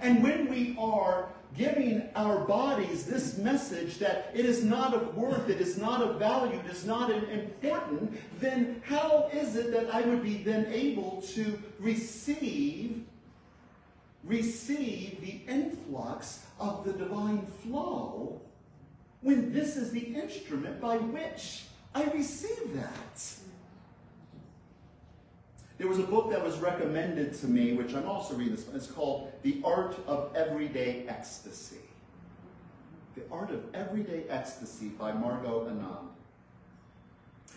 And 0.00 0.22
when 0.22 0.48
we 0.48 0.76
are 0.78 1.28
giving 1.56 2.08
our 2.14 2.44
bodies 2.44 3.04
this 3.04 3.36
message 3.38 3.98
that 3.98 4.30
it 4.34 4.46
is 4.46 4.64
not 4.64 4.94
of 4.94 5.16
worth, 5.16 5.48
it 5.48 5.60
is 5.60 5.76
not 5.76 6.00
of 6.00 6.18
value, 6.18 6.58
it 6.58 6.70
is 6.70 6.86
not 6.86 7.10
important, 7.10 8.18
then 8.40 8.82
how 8.84 9.28
is 9.32 9.56
it 9.56 9.70
that 9.72 9.94
I 9.94 10.02
would 10.02 10.22
be 10.22 10.38
then 10.38 10.66
able 10.72 11.22
to 11.34 11.60
receive 11.78 13.04
receive 14.24 15.20
the 15.20 15.40
influx 15.52 16.46
of 16.60 16.84
the 16.84 16.92
divine 16.92 17.44
flow 17.44 18.40
when 19.20 19.52
this 19.52 19.76
is 19.76 19.90
the 19.90 20.14
instrument 20.14 20.80
by 20.80 20.96
which 20.96 21.64
I 21.94 22.04
receive 22.04 22.74
that? 22.74 23.34
There 25.82 25.88
was 25.88 25.98
a 25.98 26.04
book 26.04 26.30
that 26.30 26.40
was 26.40 26.58
recommended 26.58 27.34
to 27.34 27.48
me, 27.48 27.72
which 27.72 27.92
I'm 27.92 28.06
also 28.06 28.34
reading 28.34 28.54
this. 28.54 28.64
one. 28.68 28.76
It's 28.76 28.86
called 28.86 29.32
The 29.42 29.60
Art 29.64 29.96
of 30.06 30.30
Everyday 30.32 31.08
Ecstasy. 31.08 31.80
The 33.16 33.22
Art 33.32 33.50
of 33.50 33.64
Everyday 33.74 34.22
Ecstasy 34.28 34.90
by 34.90 35.10
Margot 35.10 35.68
Anand. 35.68 36.06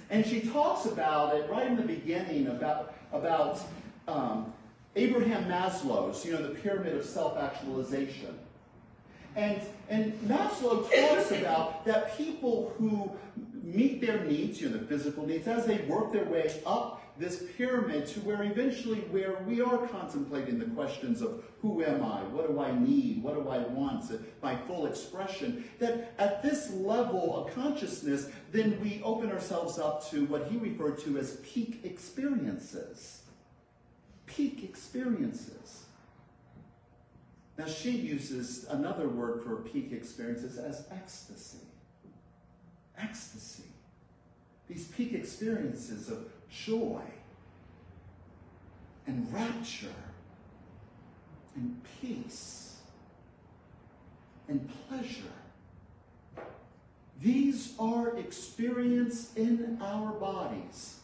And 0.10 0.26
she 0.26 0.42
talks 0.42 0.88
about 0.88 1.36
it 1.36 1.48
right 1.52 1.68
in 1.68 1.76
the 1.76 1.84
beginning 1.84 2.48
about, 2.48 2.96
about 3.14 3.62
um, 4.08 4.52
Abraham 4.96 5.46
Maslow's, 5.46 6.26
you 6.26 6.34
know, 6.34 6.42
the 6.42 6.56
pyramid 6.56 6.96
of 6.96 7.06
self-actualization. 7.06 8.40
And, 9.36 9.62
and 9.88 10.14
Maslow 10.22 10.90
talks 10.90 11.30
about 11.30 11.86
that 11.86 12.18
people 12.18 12.74
who 12.80 13.12
meet 13.62 14.02
their 14.02 14.24
needs, 14.24 14.60
you 14.60 14.70
know, 14.70 14.78
the 14.80 14.86
physical 14.86 15.28
needs, 15.28 15.48
as 15.48 15.68
they 15.68 15.78
work 15.84 16.12
their 16.12 16.26
way 16.26 16.52
up 16.66 17.04
this 17.18 17.44
pyramid 17.58 18.08
to 18.08 18.20
where 18.22 18.44
eventually 18.44 19.00
where 19.12 19.38
we 19.46 19.62
are 19.62 19.88
contemplating 19.88 20.60
the 20.60 20.66
questions 20.66 21.22
of 21.22 21.44
who 21.62 21.84
am 21.84 22.04
I, 22.04 22.24
what 22.24 22.48
do 22.48 22.60
I 22.60 22.78
need, 22.78 23.24
what 23.24 23.36
do 23.36 23.50
I 23.50 23.60
want, 23.60 24.12
uh, 24.12 24.18
my 24.44 24.56
full 24.56 24.86
expression, 24.86 25.64
that 25.80 26.14
at 26.18 26.44
this 26.44 26.72
level 26.74 27.36
of 27.36 27.54
consciousness, 27.54 28.30
then 28.52 28.80
we 28.82 29.02
open 29.04 29.32
ourselves 29.32 29.80
up 29.80 30.10
to 30.12 30.26
what 30.26 30.48
he 30.48 30.58
referred 30.58 30.98
to 31.00 31.18
as 31.18 31.38
peak 31.38 31.80
experiences. 31.84 33.22
Peak 34.26 34.64
experiences. 34.64 35.86
Now 37.58 37.68
she 37.68 37.92
uses 37.92 38.66
another 38.70 39.08
word 39.08 39.44
for 39.44 39.58
peak 39.58 39.94
experiences 39.94 40.58
as 40.58 40.86
ecstasy. 40.92 41.60
Ecstasy. 42.98 43.64
These 44.68 44.88
peak 44.88 45.14
experiences 45.14 46.10
of 46.10 46.28
joy 46.50 47.02
and 49.08 49.32
rapture 49.34 49.88
and 51.56 51.82
peace 52.02 52.78
and 54.48 54.70
pleasure. 54.88 55.24
These 57.22 57.74
are 57.80 58.18
experienced 58.18 59.38
in 59.38 59.80
our 59.82 60.12
bodies. 60.14 61.00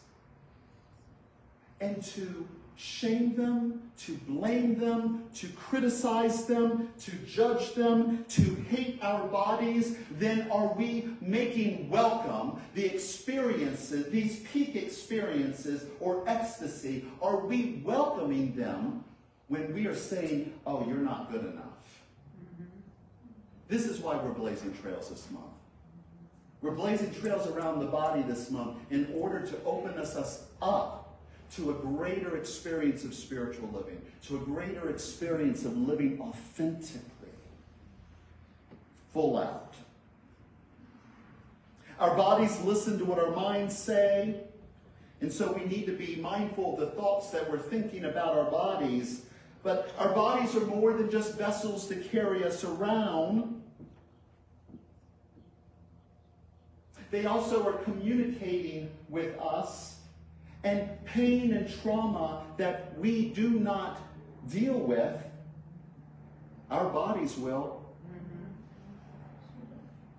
And 1.80 2.02
to 2.04 2.46
shame 2.76 3.34
them, 3.34 3.90
to 3.98 4.14
blame 4.28 4.78
them, 4.78 5.24
to 5.34 5.46
criticize 5.48 6.46
them, 6.46 6.88
to 7.00 7.12
judge 7.26 7.74
them, 7.74 8.24
to 8.28 8.42
hate 8.68 8.98
our 9.02 9.26
bodies, 9.28 9.96
then 10.12 10.50
are 10.50 10.72
we 10.74 11.08
making 11.20 11.88
welcome 11.90 12.60
the 12.74 12.84
experiences, 12.84 14.10
these 14.10 14.40
peak 14.52 14.74
experiences 14.76 15.86
or 16.00 16.24
ecstasy, 16.26 17.04
are 17.20 17.46
we 17.46 17.82
welcoming 17.84 18.54
them 18.54 19.04
when 19.48 19.72
we 19.74 19.86
are 19.86 19.94
saying, 19.94 20.52
oh, 20.66 20.86
you're 20.86 20.96
not 20.96 21.30
good 21.30 21.44
enough? 21.44 22.02
This 23.68 23.86
is 23.86 24.00
why 24.00 24.16
we're 24.16 24.32
blazing 24.32 24.74
trails 24.82 25.08
this 25.08 25.30
month. 25.30 25.46
We're 26.60 26.72
blazing 26.72 27.12
trails 27.14 27.46
around 27.48 27.80
the 27.80 27.86
body 27.86 28.22
this 28.22 28.50
month 28.50 28.78
in 28.90 29.12
order 29.16 29.40
to 29.40 29.64
open 29.64 29.98
us, 29.98 30.44
up 30.60 31.01
to 31.56 31.70
a 31.70 31.74
greater 31.74 32.36
experience 32.36 33.04
of 33.04 33.14
spiritual 33.14 33.68
living, 33.72 34.00
to 34.26 34.36
a 34.36 34.38
greater 34.40 34.88
experience 34.88 35.64
of 35.64 35.76
living 35.76 36.18
authentically, 36.20 37.02
full 39.12 39.38
out. 39.38 39.74
Our 41.98 42.16
bodies 42.16 42.58
listen 42.62 42.98
to 42.98 43.04
what 43.04 43.18
our 43.18 43.32
minds 43.32 43.76
say, 43.76 44.40
and 45.20 45.32
so 45.32 45.52
we 45.52 45.64
need 45.66 45.86
to 45.86 45.92
be 45.92 46.16
mindful 46.16 46.74
of 46.74 46.80
the 46.80 46.96
thoughts 46.96 47.30
that 47.30 47.48
we're 47.50 47.58
thinking 47.58 48.06
about 48.06 48.36
our 48.36 48.50
bodies. 48.50 49.26
But 49.62 49.92
our 49.98 50.12
bodies 50.12 50.56
are 50.56 50.66
more 50.66 50.94
than 50.94 51.10
just 51.10 51.38
vessels 51.38 51.86
to 51.88 51.96
carry 51.96 52.44
us 52.44 52.64
around. 52.64 53.62
They 57.12 57.26
also 57.26 57.64
are 57.64 57.74
communicating 57.84 58.90
with 59.08 59.38
us 59.38 59.98
and 60.64 61.04
pain 61.04 61.52
and 61.52 61.72
trauma 61.82 62.44
that 62.56 62.96
we 62.98 63.30
do 63.30 63.50
not 63.50 64.00
deal 64.48 64.78
with, 64.78 65.16
our 66.70 66.88
bodies 66.88 67.36
will. 67.36 67.82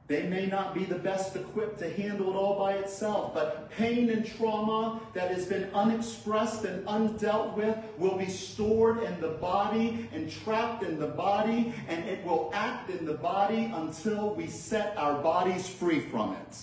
They 0.07 0.23
may 0.23 0.45
not 0.47 0.75
be 0.75 0.83
the 0.83 0.99
best 0.99 1.35
equipped 1.35 1.79
to 1.79 1.89
handle 1.89 2.29
it 2.31 2.35
all 2.35 2.59
by 2.59 2.73
itself, 2.73 3.33
but 3.33 3.71
pain 3.71 4.09
and 4.09 4.25
trauma 4.25 4.99
that 5.13 5.31
has 5.31 5.45
been 5.45 5.73
unexpressed 5.73 6.65
and 6.65 6.85
undealt 6.85 7.55
with 7.55 7.77
will 7.97 8.17
be 8.17 8.27
stored 8.27 9.01
in 9.01 9.21
the 9.21 9.29
body 9.29 10.09
and 10.13 10.29
trapped 10.29 10.83
in 10.83 10.99
the 10.99 11.07
body, 11.07 11.73
and 11.87 12.03
it 12.03 12.23
will 12.25 12.51
act 12.53 12.89
in 12.89 13.05
the 13.05 13.13
body 13.13 13.71
until 13.73 14.35
we 14.35 14.45
set 14.45 14.95
our 14.97 15.21
bodies 15.23 15.69
free 15.69 16.01
from 16.01 16.33
it. 16.33 16.57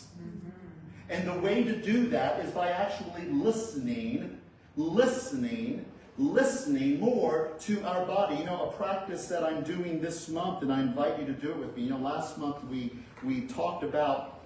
And 1.10 1.26
the 1.26 1.34
way 1.34 1.64
to 1.64 1.74
do 1.74 2.08
that 2.10 2.38
is 2.38 2.52
by 2.52 2.68
actually 2.68 3.26
listening, 3.26 4.40
listening, 4.76 5.84
listening 6.16 7.00
more 7.00 7.50
to 7.62 7.82
our 7.84 8.06
body. 8.06 8.36
You 8.36 8.44
know, 8.44 8.70
a 8.70 8.72
practice 8.72 9.26
that 9.26 9.42
I'm 9.42 9.64
doing 9.64 10.00
this 10.00 10.28
month, 10.28 10.62
and 10.62 10.72
I 10.72 10.80
invite 10.80 11.18
you 11.18 11.26
to 11.26 11.32
do 11.32 11.50
it 11.50 11.56
with 11.56 11.76
me. 11.76 11.82
You 11.82 11.90
know, 11.90 11.98
last 11.98 12.38
month 12.38 12.64
we, 12.66 12.92
we 13.24 13.42
talked 13.42 13.82
about 13.82 14.40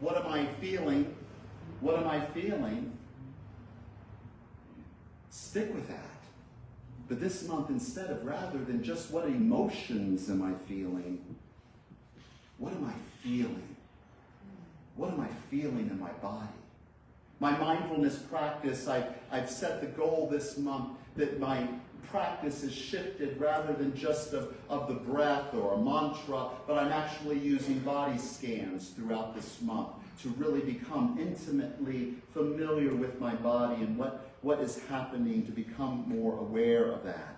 what 0.00 0.16
am 0.16 0.26
I 0.32 0.46
feeling? 0.58 1.14
What 1.80 1.98
am 1.98 2.08
I 2.08 2.24
feeling? 2.24 2.96
Stick 5.28 5.74
with 5.74 5.86
that. 5.88 5.98
But 7.08 7.20
this 7.20 7.46
month, 7.46 7.68
instead 7.68 8.08
of 8.08 8.24
rather 8.24 8.58
than 8.58 8.82
just 8.82 9.10
what 9.10 9.26
emotions 9.26 10.30
am 10.30 10.42
I 10.42 10.54
feeling, 10.66 11.36
what 12.56 12.72
am 12.72 12.86
I 12.86 12.94
feeling? 13.22 13.76
What 15.00 15.12
am 15.12 15.20
I 15.20 15.28
feeling 15.50 15.88
in 15.90 15.98
my 15.98 16.10
body? 16.20 16.52
My 17.38 17.56
mindfulness 17.56 18.18
practice, 18.18 18.86
I, 18.86 19.06
I've 19.32 19.48
set 19.48 19.80
the 19.80 19.86
goal 19.86 20.28
this 20.30 20.58
month 20.58 20.90
that 21.16 21.40
my 21.40 21.66
practice 22.10 22.62
is 22.62 22.74
shifted 22.74 23.40
rather 23.40 23.72
than 23.72 23.96
just 23.96 24.34
of, 24.34 24.54
of 24.68 24.88
the 24.88 24.94
breath 24.94 25.54
or 25.54 25.72
a 25.72 25.78
mantra, 25.78 26.50
but 26.66 26.76
I'm 26.76 26.92
actually 26.92 27.38
using 27.38 27.78
body 27.78 28.18
scans 28.18 28.90
throughout 28.90 29.34
this 29.34 29.62
month 29.62 29.88
to 30.20 30.28
really 30.36 30.60
become 30.60 31.16
intimately 31.18 32.16
familiar 32.34 32.94
with 32.94 33.18
my 33.18 33.34
body 33.36 33.82
and 33.82 33.96
what, 33.96 34.28
what 34.42 34.60
is 34.60 34.84
happening 34.90 35.46
to 35.46 35.50
become 35.50 36.04
more 36.08 36.38
aware 36.40 36.92
of 36.92 37.04
that. 37.04 37.36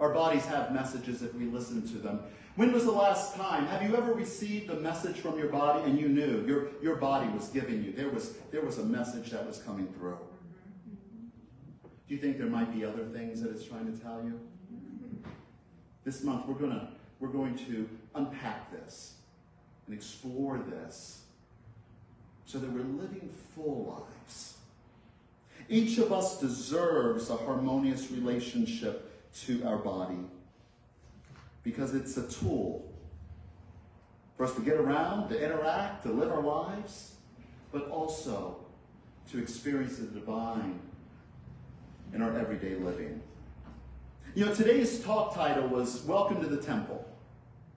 Our 0.00 0.12
bodies 0.12 0.44
have 0.46 0.72
messages 0.72 1.22
if 1.22 1.32
we 1.34 1.44
listen 1.44 1.86
to 1.86 1.98
them. 1.98 2.18
When 2.56 2.72
was 2.72 2.84
the 2.84 2.90
last 2.90 3.36
time? 3.36 3.66
Have 3.66 3.82
you 3.82 3.94
ever 3.96 4.14
received 4.14 4.70
a 4.70 4.76
message 4.76 5.16
from 5.16 5.38
your 5.38 5.48
body 5.48 5.84
and 5.84 6.00
you 6.00 6.08
knew 6.08 6.42
your, 6.46 6.68
your 6.82 6.96
body 6.96 7.28
was 7.28 7.48
giving 7.48 7.84
you? 7.84 7.92
There 7.92 8.08
was, 8.08 8.32
there 8.50 8.62
was 8.62 8.78
a 8.78 8.82
message 8.82 9.30
that 9.30 9.46
was 9.46 9.58
coming 9.58 9.86
through. 9.88 10.16
Do 12.08 12.14
you 12.14 12.18
think 12.18 12.38
there 12.38 12.46
might 12.46 12.74
be 12.74 12.82
other 12.82 13.04
things 13.04 13.42
that 13.42 13.50
it's 13.50 13.66
trying 13.66 13.94
to 13.94 14.02
tell 14.02 14.22
you? 14.24 14.40
This 16.04 16.22
month 16.22 16.46
we're 16.46 16.54
gonna 16.54 16.92
we're 17.18 17.28
going 17.28 17.56
to 17.66 17.88
unpack 18.14 18.70
this 18.70 19.14
and 19.86 19.94
explore 19.94 20.58
this 20.58 21.22
so 22.46 22.58
that 22.58 22.70
we're 22.70 22.84
living 22.84 23.28
full 23.54 23.98
lives. 23.98 24.58
Each 25.68 25.98
of 25.98 26.12
us 26.12 26.38
deserves 26.38 27.28
a 27.28 27.36
harmonious 27.36 28.10
relationship 28.10 29.32
to 29.46 29.64
our 29.64 29.78
body 29.78 30.20
because 31.66 31.96
it's 31.96 32.16
a 32.16 32.22
tool 32.28 32.88
for 34.36 34.44
us 34.44 34.54
to 34.54 34.60
get 34.60 34.74
around, 34.74 35.28
to 35.28 35.44
interact, 35.44 36.04
to 36.04 36.12
live 36.12 36.30
our 36.30 36.40
lives, 36.40 37.16
but 37.72 37.88
also 37.90 38.58
to 39.32 39.42
experience 39.42 39.96
the 39.96 40.06
divine 40.06 40.78
in 42.14 42.22
our 42.22 42.38
everyday 42.38 42.76
living. 42.76 43.20
You 44.36 44.46
know, 44.46 44.54
today's 44.54 45.02
talk 45.02 45.34
title 45.34 45.66
was 45.66 46.04
Welcome 46.04 46.40
to 46.40 46.46
the 46.46 46.62
Temple. 46.62 47.04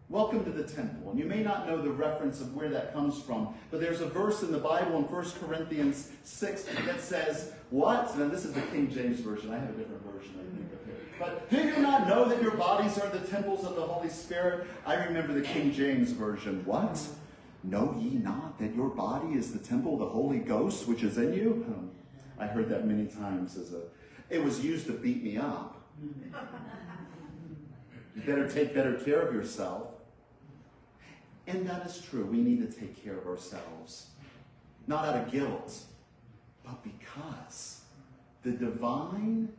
Welcome 0.07 0.43
to 0.43 0.51
the 0.51 0.63
temple. 0.63 1.11
And 1.11 1.19
you 1.19 1.25
may 1.25 1.43
not 1.43 1.67
know 1.67 1.81
the 1.81 1.91
reference 1.91 2.41
of 2.41 2.55
where 2.55 2.69
that 2.69 2.93
comes 2.93 3.21
from, 3.21 3.53
but 3.69 3.79
there's 3.79 4.01
a 4.01 4.07
verse 4.07 4.41
in 4.41 4.51
the 4.51 4.57
Bible 4.57 4.97
in 4.97 5.03
1 5.03 5.31
Corinthians 5.39 6.11
6 6.23 6.63
that 6.85 6.99
says, 6.99 7.53
What? 7.69 8.17
Now, 8.17 8.27
this 8.27 8.43
is 8.43 8.53
the 8.53 8.61
King 8.61 8.91
James 8.91 9.19
Version. 9.19 9.51
I 9.51 9.59
have 9.59 9.69
a 9.69 9.73
different 9.73 10.03
version, 10.11 10.33
I 10.39 10.55
think. 10.55 10.69
But 11.19 11.49
do 11.49 11.57
you 11.57 11.77
not 11.79 12.07
know 12.07 12.29
that 12.29 12.41
your 12.41 12.55
bodies 12.55 12.97
are 12.97 13.09
the 13.09 13.19
temples 13.27 13.65
of 13.65 13.75
the 13.75 13.81
Holy 13.81 14.09
Spirit? 14.09 14.67
I 14.85 14.95
remember 14.95 15.33
the 15.33 15.41
King 15.41 15.73
James 15.73 16.11
Version. 16.11 16.63
What? 16.65 16.99
Know 17.61 17.93
ye 17.99 18.11
not 18.11 18.57
that 18.59 18.73
your 18.73 18.89
body 18.89 19.33
is 19.33 19.51
the 19.51 19.59
temple 19.59 19.93
of 19.95 19.99
the 19.99 20.07
Holy 20.07 20.39
Ghost 20.39 20.87
which 20.87 21.03
is 21.03 21.17
in 21.17 21.33
you? 21.33 21.91
I 22.39 22.47
heard 22.47 22.69
that 22.69 22.87
many 22.87 23.05
times 23.07 23.57
as 23.57 23.73
a, 23.73 23.81
it 24.29 24.41
was 24.41 24.63
used 24.63 24.85
to 24.87 24.93
beat 24.93 25.21
me 25.21 25.37
up. 25.37 25.75
You 28.15 28.21
better 28.25 28.47
take 28.49 28.73
better 28.73 28.93
care 28.93 29.21
of 29.21 29.33
yourself. 29.33 29.87
And 31.47 31.67
that 31.67 31.85
is 31.85 32.01
true. 32.01 32.25
We 32.25 32.37
need 32.37 32.59
to 32.69 32.79
take 32.79 33.03
care 33.03 33.17
of 33.17 33.27
ourselves. 33.27 34.07
Not 34.87 35.05
out 35.05 35.15
of 35.15 35.31
guilt, 35.31 35.77
but 36.63 36.81
because 36.83 37.81
The 38.43 38.51
divine 38.51 39.49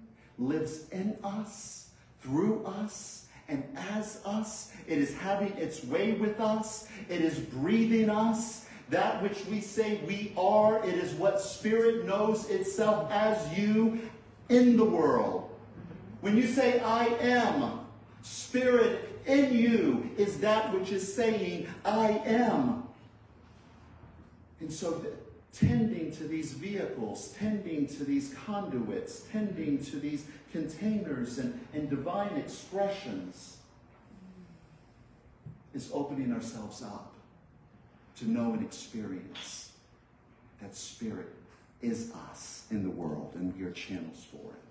lives 0.40 0.88
in 0.90 1.16
us, 1.22 1.90
through 2.20 2.64
us, 2.64 3.26
and 3.48 3.62
as 3.92 4.20
us. 4.24 4.72
It 4.86 4.98
is 4.98 5.14
having 5.14 5.52
its 5.52 5.84
way 5.84 6.12
with 6.12 6.40
us. 6.40 6.88
It 7.08 7.20
is 7.20 7.38
breathing 7.38 8.10
us. 8.10 8.66
That 8.88 9.22
which 9.22 9.44
we 9.46 9.60
say 9.60 10.00
we 10.06 10.32
are, 10.36 10.84
it 10.84 10.94
is 10.94 11.12
what 11.12 11.40
Spirit 11.40 12.06
knows 12.06 12.48
itself 12.50 13.10
as 13.12 13.56
you 13.56 14.00
in 14.48 14.76
the 14.76 14.84
world. 14.84 15.48
When 16.22 16.36
you 16.36 16.46
say 16.46 16.80
I 16.80 17.04
am, 17.04 17.80
Spirit 18.22 19.22
in 19.26 19.54
you 19.56 20.10
is 20.16 20.40
that 20.40 20.72
which 20.74 20.90
is 20.90 21.14
saying 21.14 21.68
I 21.84 22.20
am. 22.24 22.82
And 24.58 24.72
so 24.72 25.04
tending 25.52 26.12
to 26.12 26.24
these 26.24 26.52
vehicles, 26.52 27.34
tending 27.38 27.86
to 27.86 28.04
these 28.04 28.34
conduits, 28.46 29.20
tending 29.32 29.78
to 29.84 29.96
these 29.96 30.24
containers 30.52 31.38
and, 31.38 31.58
and 31.72 31.90
divine 31.90 32.36
expressions 32.36 33.58
is 35.74 35.90
opening 35.92 36.32
ourselves 36.32 36.82
up 36.82 37.12
to 38.16 38.30
know 38.30 38.52
and 38.52 38.62
experience 38.62 39.72
that 40.60 40.76
Spirit 40.76 41.32
is 41.80 42.12
us 42.30 42.66
in 42.70 42.82
the 42.82 42.90
world, 42.90 43.32
and 43.34 43.56
we 43.56 43.64
are 43.64 43.70
channels 43.70 44.26
for 44.30 44.52
it. 44.52 44.69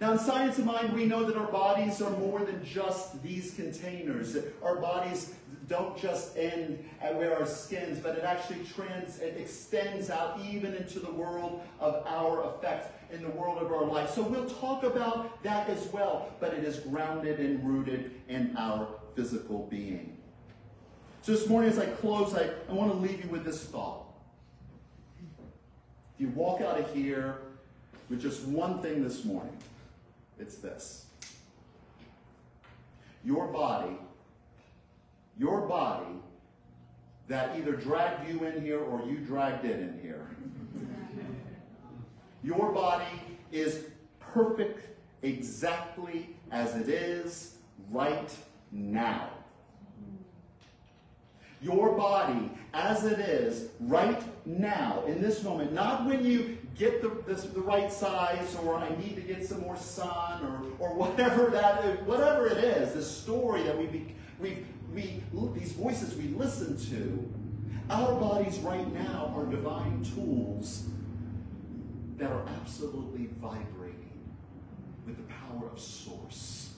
Now, 0.00 0.12
in 0.12 0.18
science 0.18 0.58
of 0.58 0.66
mind, 0.66 0.92
we 0.92 1.06
know 1.06 1.24
that 1.24 1.36
our 1.36 1.50
bodies 1.50 2.02
are 2.02 2.10
more 2.18 2.40
than 2.40 2.62
just 2.64 3.22
these 3.22 3.54
containers. 3.54 4.36
Our 4.62 4.76
bodies 4.76 5.34
don't 5.68 5.96
just 5.96 6.36
end 6.36 6.84
at 7.00 7.16
where 7.16 7.36
our 7.38 7.46
skins, 7.46 7.98
but 7.98 8.16
it 8.16 8.22
actually 8.22 8.60
trans, 8.64 9.18
it 9.20 9.36
extends 9.38 10.10
out 10.10 10.38
even 10.40 10.74
into 10.74 11.00
the 11.00 11.10
world 11.10 11.62
of 11.80 12.04
our 12.06 12.54
effects, 12.54 12.88
in 13.10 13.22
the 13.22 13.30
world 13.30 13.58
of 13.58 13.72
our 13.72 13.84
life. 13.84 14.10
So 14.10 14.22
we'll 14.22 14.48
talk 14.48 14.82
about 14.82 15.42
that 15.42 15.68
as 15.70 15.86
well, 15.92 16.30
but 16.40 16.52
it 16.52 16.62
is 16.62 16.78
grounded 16.80 17.40
and 17.40 17.66
rooted 17.66 18.12
in 18.28 18.54
our 18.56 18.86
physical 19.14 19.66
being. 19.70 20.18
So 21.22 21.32
this 21.32 21.48
morning, 21.48 21.70
as 21.70 21.78
I 21.78 21.86
close, 21.86 22.34
I, 22.34 22.50
I 22.68 22.72
want 22.72 22.92
to 22.92 22.98
leave 22.98 23.24
you 23.24 23.30
with 23.30 23.44
this 23.44 23.64
thought. 23.64 24.04
If 26.14 26.20
you 26.20 26.28
walk 26.28 26.60
out 26.60 26.78
of 26.78 26.94
here 26.94 27.38
with 28.08 28.20
just 28.20 28.44
one 28.44 28.80
thing 28.80 29.02
this 29.02 29.24
morning, 29.24 29.56
it's 30.38 30.56
this. 30.56 31.06
Your 33.24 33.48
body, 33.48 33.96
your 35.38 35.62
body 35.62 36.16
that 37.28 37.56
either 37.58 37.72
dragged 37.72 38.28
you 38.28 38.44
in 38.44 38.62
here 38.62 38.78
or 38.78 39.02
you 39.06 39.18
dragged 39.18 39.64
it 39.64 39.80
in 39.80 39.98
here. 40.00 40.28
Your 42.44 42.70
body 42.72 43.20
is 43.50 43.86
perfect 44.20 44.86
exactly 45.22 46.36
as 46.52 46.76
it 46.76 46.88
is 46.88 47.56
right 47.90 48.32
now. 48.70 49.30
Your 51.66 51.96
body 51.96 52.48
as 52.72 53.04
it 53.04 53.18
is 53.18 53.70
right 53.80 54.22
now, 54.46 55.02
in 55.08 55.20
this 55.20 55.42
moment, 55.42 55.72
not 55.72 56.06
when 56.06 56.24
you 56.24 56.58
get 56.78 57.02
the, 57.02 57.34
the 57.34 57.60
right 57.60 57.92
size 57.92 58.56
or 58.62 58.76
I 58.76 58.88
need 58.96 59.16
to 59.16 59.22
get 59.22 59.44
some 59.44 59.62
more 59.62 59.76
sun 59.76 60.44
or, 60.78 60.86
or 60.86 60.94
whatever 60.94 61.50
that 61.50 61.84
is, 61.84 61.98
whatever 62.06 62.46
it 62.46 62.58
is, 62.58 62.94
the 62.94 63.02
story 63.02 63.64
that 63.64 63.76
we, 63.76 64.14
we, 64.38 64.64
we, 64.94 65.22
these 65.54 65.72
voices 65.72 66.14
we 66.14 66.28
listen 66.28 66.78
to, 66.90 67.32
our 67.90 68.14
bodies 68.14 68.58
right 68.58 68.92
now 68.94 69.34
are 69.36 69.46
divine 69.46 70.04
tools 70.14 70.84
that 72.16 72.30
are 72.30 72.46
absolutely 72.60 73.28
vibrating 73.40 74.20
with 75.04 75.16
the 75.16 75.34
power 75.34 75.68
of 75.68 75.80
source. 75.80 76.74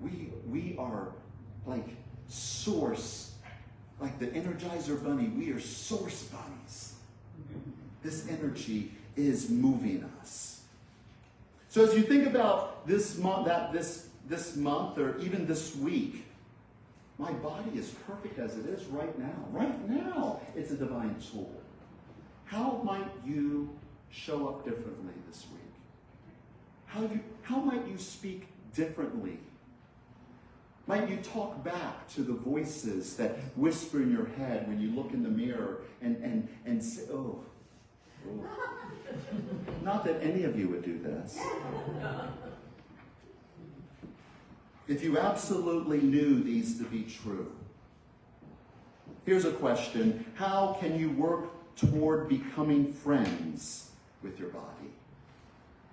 We, 0.00 0.30
we 0.48 0.74
are 0.78 1.12
like 1.66 1.96
source, 2.32 3.32
like 4.00 4.18
the 4.18 4.26
Energizer 4.28 5.02
Bunny, 5.02 5.28
we 5.28 5.50
are 5.52 5.60
source 5.60 6.24
bunnies. 6.24 6.94
This 8.02 8.26
energy 8.28 8.92
is 9.16 9.50
moving 9.50 10.08
us. 10.20 10.62
So 11.68 11.84
as 11.84 11.94
you 11.94 12.02
think 12.02 12.26
about 12.26 12.86
this 12.86 13.18
month, 13.18 13.46
that 13.46 13.72
this 13.72 14.08
this 14.28 14.56
month, 14.56 14.98
or 14.98 15.18
even 15.18 15.46
this 15.46 15.76
week, 15.76 16.24
my 17.18 17.32
body 17.32 17.70
is 17.74 17.90
perfect 18.06 18.38
as 18.38 18.56
it 18.56 18.66
is 18.66 18.84
right 18.86 19.18
now. 19.18 19.34
Right 19.50 19.88
now, 19.88 20.40
it's 20.56 20.70
a 20.70 20.76
divine 20.76 21.16
tool. 21.20 21.50
How 22.44 22.80
might 22.84 23.10
you 23.26 23.70
show 24.10 24.48
up 24.48 24.64
differently 24.64 25.12
this 25.28 25.44
week? 25.52 25.60
How, 26.86 27.02
you, 27.02 27.20
how 27.42 27.56
might 27.56 27.86
you 27.88 27.98
speak 27.98 28.46
differently 28.74 29.38
might 30.86 31.08
you 31.08 31.16
talk 31.18 31.62
back 31.62 32.08
to 32.08 32.22
the 32.22 32.32
voices 32.32 33.16
that 33.16 33.38
whisper 33.56 34.02
in 34.02 34.10
your 34.10 34.26
head 34.26 34.66
when 34.68 34.80
you 34.80 34.90
look 34.90 35.12
in 35.12 35.22
the 35.22 35.28
mirror 35.28 35.82
and, 36.00 36.16
and, 36.16 36.48
and 36.66 36.82
say, 36.82 37.02
oh, 37.12 37.44
oh. 38.28 38.46
Not 39.82 40.04
that 40.04 40.22
any 40.22 40.44
of 40.44 40.58
you 40.58 40.68
would 40.68 40.84
do 40.84 40.98
this. 40.98 41.38
If 44.88 45.02
you 45.02 45.18
absolutely 45.18 46.00
knew 46.00 46.42
these 46.42 46.78
to 46.78 46.84
be 46.84 47.04
true, 47.04 47.52
here's 49.24 49.44
a 49.44 49.52
question 49.52 50.26
How 50.34 50.76
can 50.80 50.98
you 50.98 51.10
work 51.10 51.50
toward 51.76 52.28
becoming 52.28 52.92
friends 52.92 53.90
with 54.22 54.38
your 54.38 54.50
body 54.50 54.90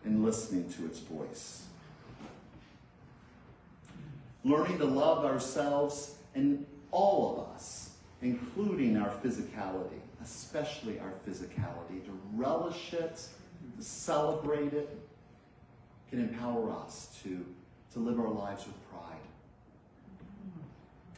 and 0.03 0.23
listening 0.23 0.69
to 0.73 0.85
its 0.85 0.99
voice? 0.99 1.68
Learning 4.43 4.77
to 4.77 4.85
love 4.85 5.25
ourselves 5.25 6.15
and 6.35 6.65
all 6.91 7.33
of 7.33 7.55
us, 7.55 7.91
including 8.21 8.97
our 8.97 9.09
physicality, 9.23 9.99
especially 10.23 10.99
our 10.99 11.13
physicality, 11.27 12.03
to 12.05 12.19
relish 12.33 12.93
it, 12.93 13.21
to 13.77 13.83
celebrate 13.83 14.73
it, 14.73 14.97
can 16.09 16.19
empower 16.19 16.71
us 16.71 17.17
to, 17.23 17.45
to 17.93 17.99
live 17.99 18.19
our 18.19 18.29
lives 18.29 18.65
with 18.65 18.89
pride, 18.89 19.17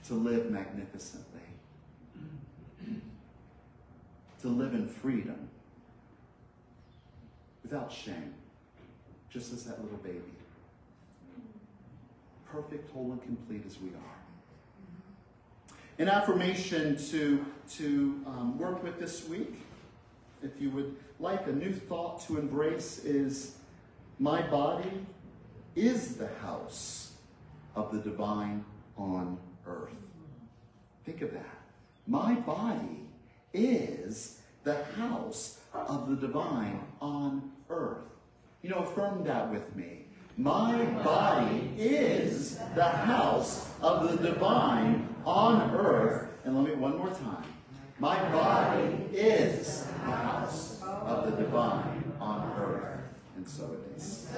to 0.08 0.14
live 0.14 0.52
magnificently, 0.52 1.42
to 4.42 4.48
live 4.48 4.74
in 4.74 4.88
freedom 4.88 5.48
without 7.64 7.92
shame, 7.92 8.34
just 9.30 9.54
as 9.54 9.64
that 9.64 9.82
little 9.82 10.00
baby 10.00 10.41
perfect, 12.52 12.92
whole, 12.92 13.12
and 13.12 13.22
complete 13.24 13.64
as 13.66 13.80
we 13.80 13.90
are. 13.90 14.18
An 16.00 16.10
affirmation 16.10 16.98
to, 17.12 17.46
to 17.74 18.24
um, 18.26 18.58
work 18.58 18.84
with 18.84 19.00
this 19.00 19.28
week, 19.28 19.62
if 20.44 20.60
you 20.60 20.70
would 20.72 20.96
like 21.20 21.48
a 21.48 21.52
new 21.52 21.74
thought 21.74 22.26
to 22.28 22.38
embrace, 22.38 23.00
is 23.06 23.56
my 24.20 24.42
body 24.42 25.06
is 25.76 26.16
the 26.16 26.30
house 26.42 27.14
of 27.76 27.92
the 27.92 28.00
divine 28.00 28.66
on 28.98 29.38
earth. 29.66 29.96
Think 31.06 31.22
of 31.22 31.32
that. 31.34 31.60
My 32.08 32.36
body 32.36 33.08
is 33.54 34.42
the 34.64 34.84
house 34.98 35.60
of 35.74 36.10
the 36.10 36.16
divine 36.16 36.82
on 37.02 37.52
earth. 37.70 38.04
You 38.62 38.70
know, 38.70 38.78
affirm 38.78 39.24
that 39.24 39.52
with 39.52 39.76
me. 39.76 40.01
My 40.42 40.86
body 41.04 41.72
is 41.78 42.58
the 42.74 42.84
house 42.84 43.70
of 43.80 44.10
the 44.10 44.30
divine 44.30 45.08
on 45.24 45.70
earth. 45.76 46.30
And 46.44 46.56
let 46.56 46.68
me 46.68 46.74
one 46.74 46.98
more 46.98 47.12
time. 47.12 47.44
My 48.00 48.18
body 48.32 49.06
is 49.14 49.84
the 49.84 50.12
house 50.12 50.82
of 50.82 51.30
the 51.30 51.44
divine 51.44 52.12
on 52.20 52.52
earth. 52.60 53.02
And 53.36 53.48
so 53.48 53.78
it 53.86 53.96
is. 53.96 54.32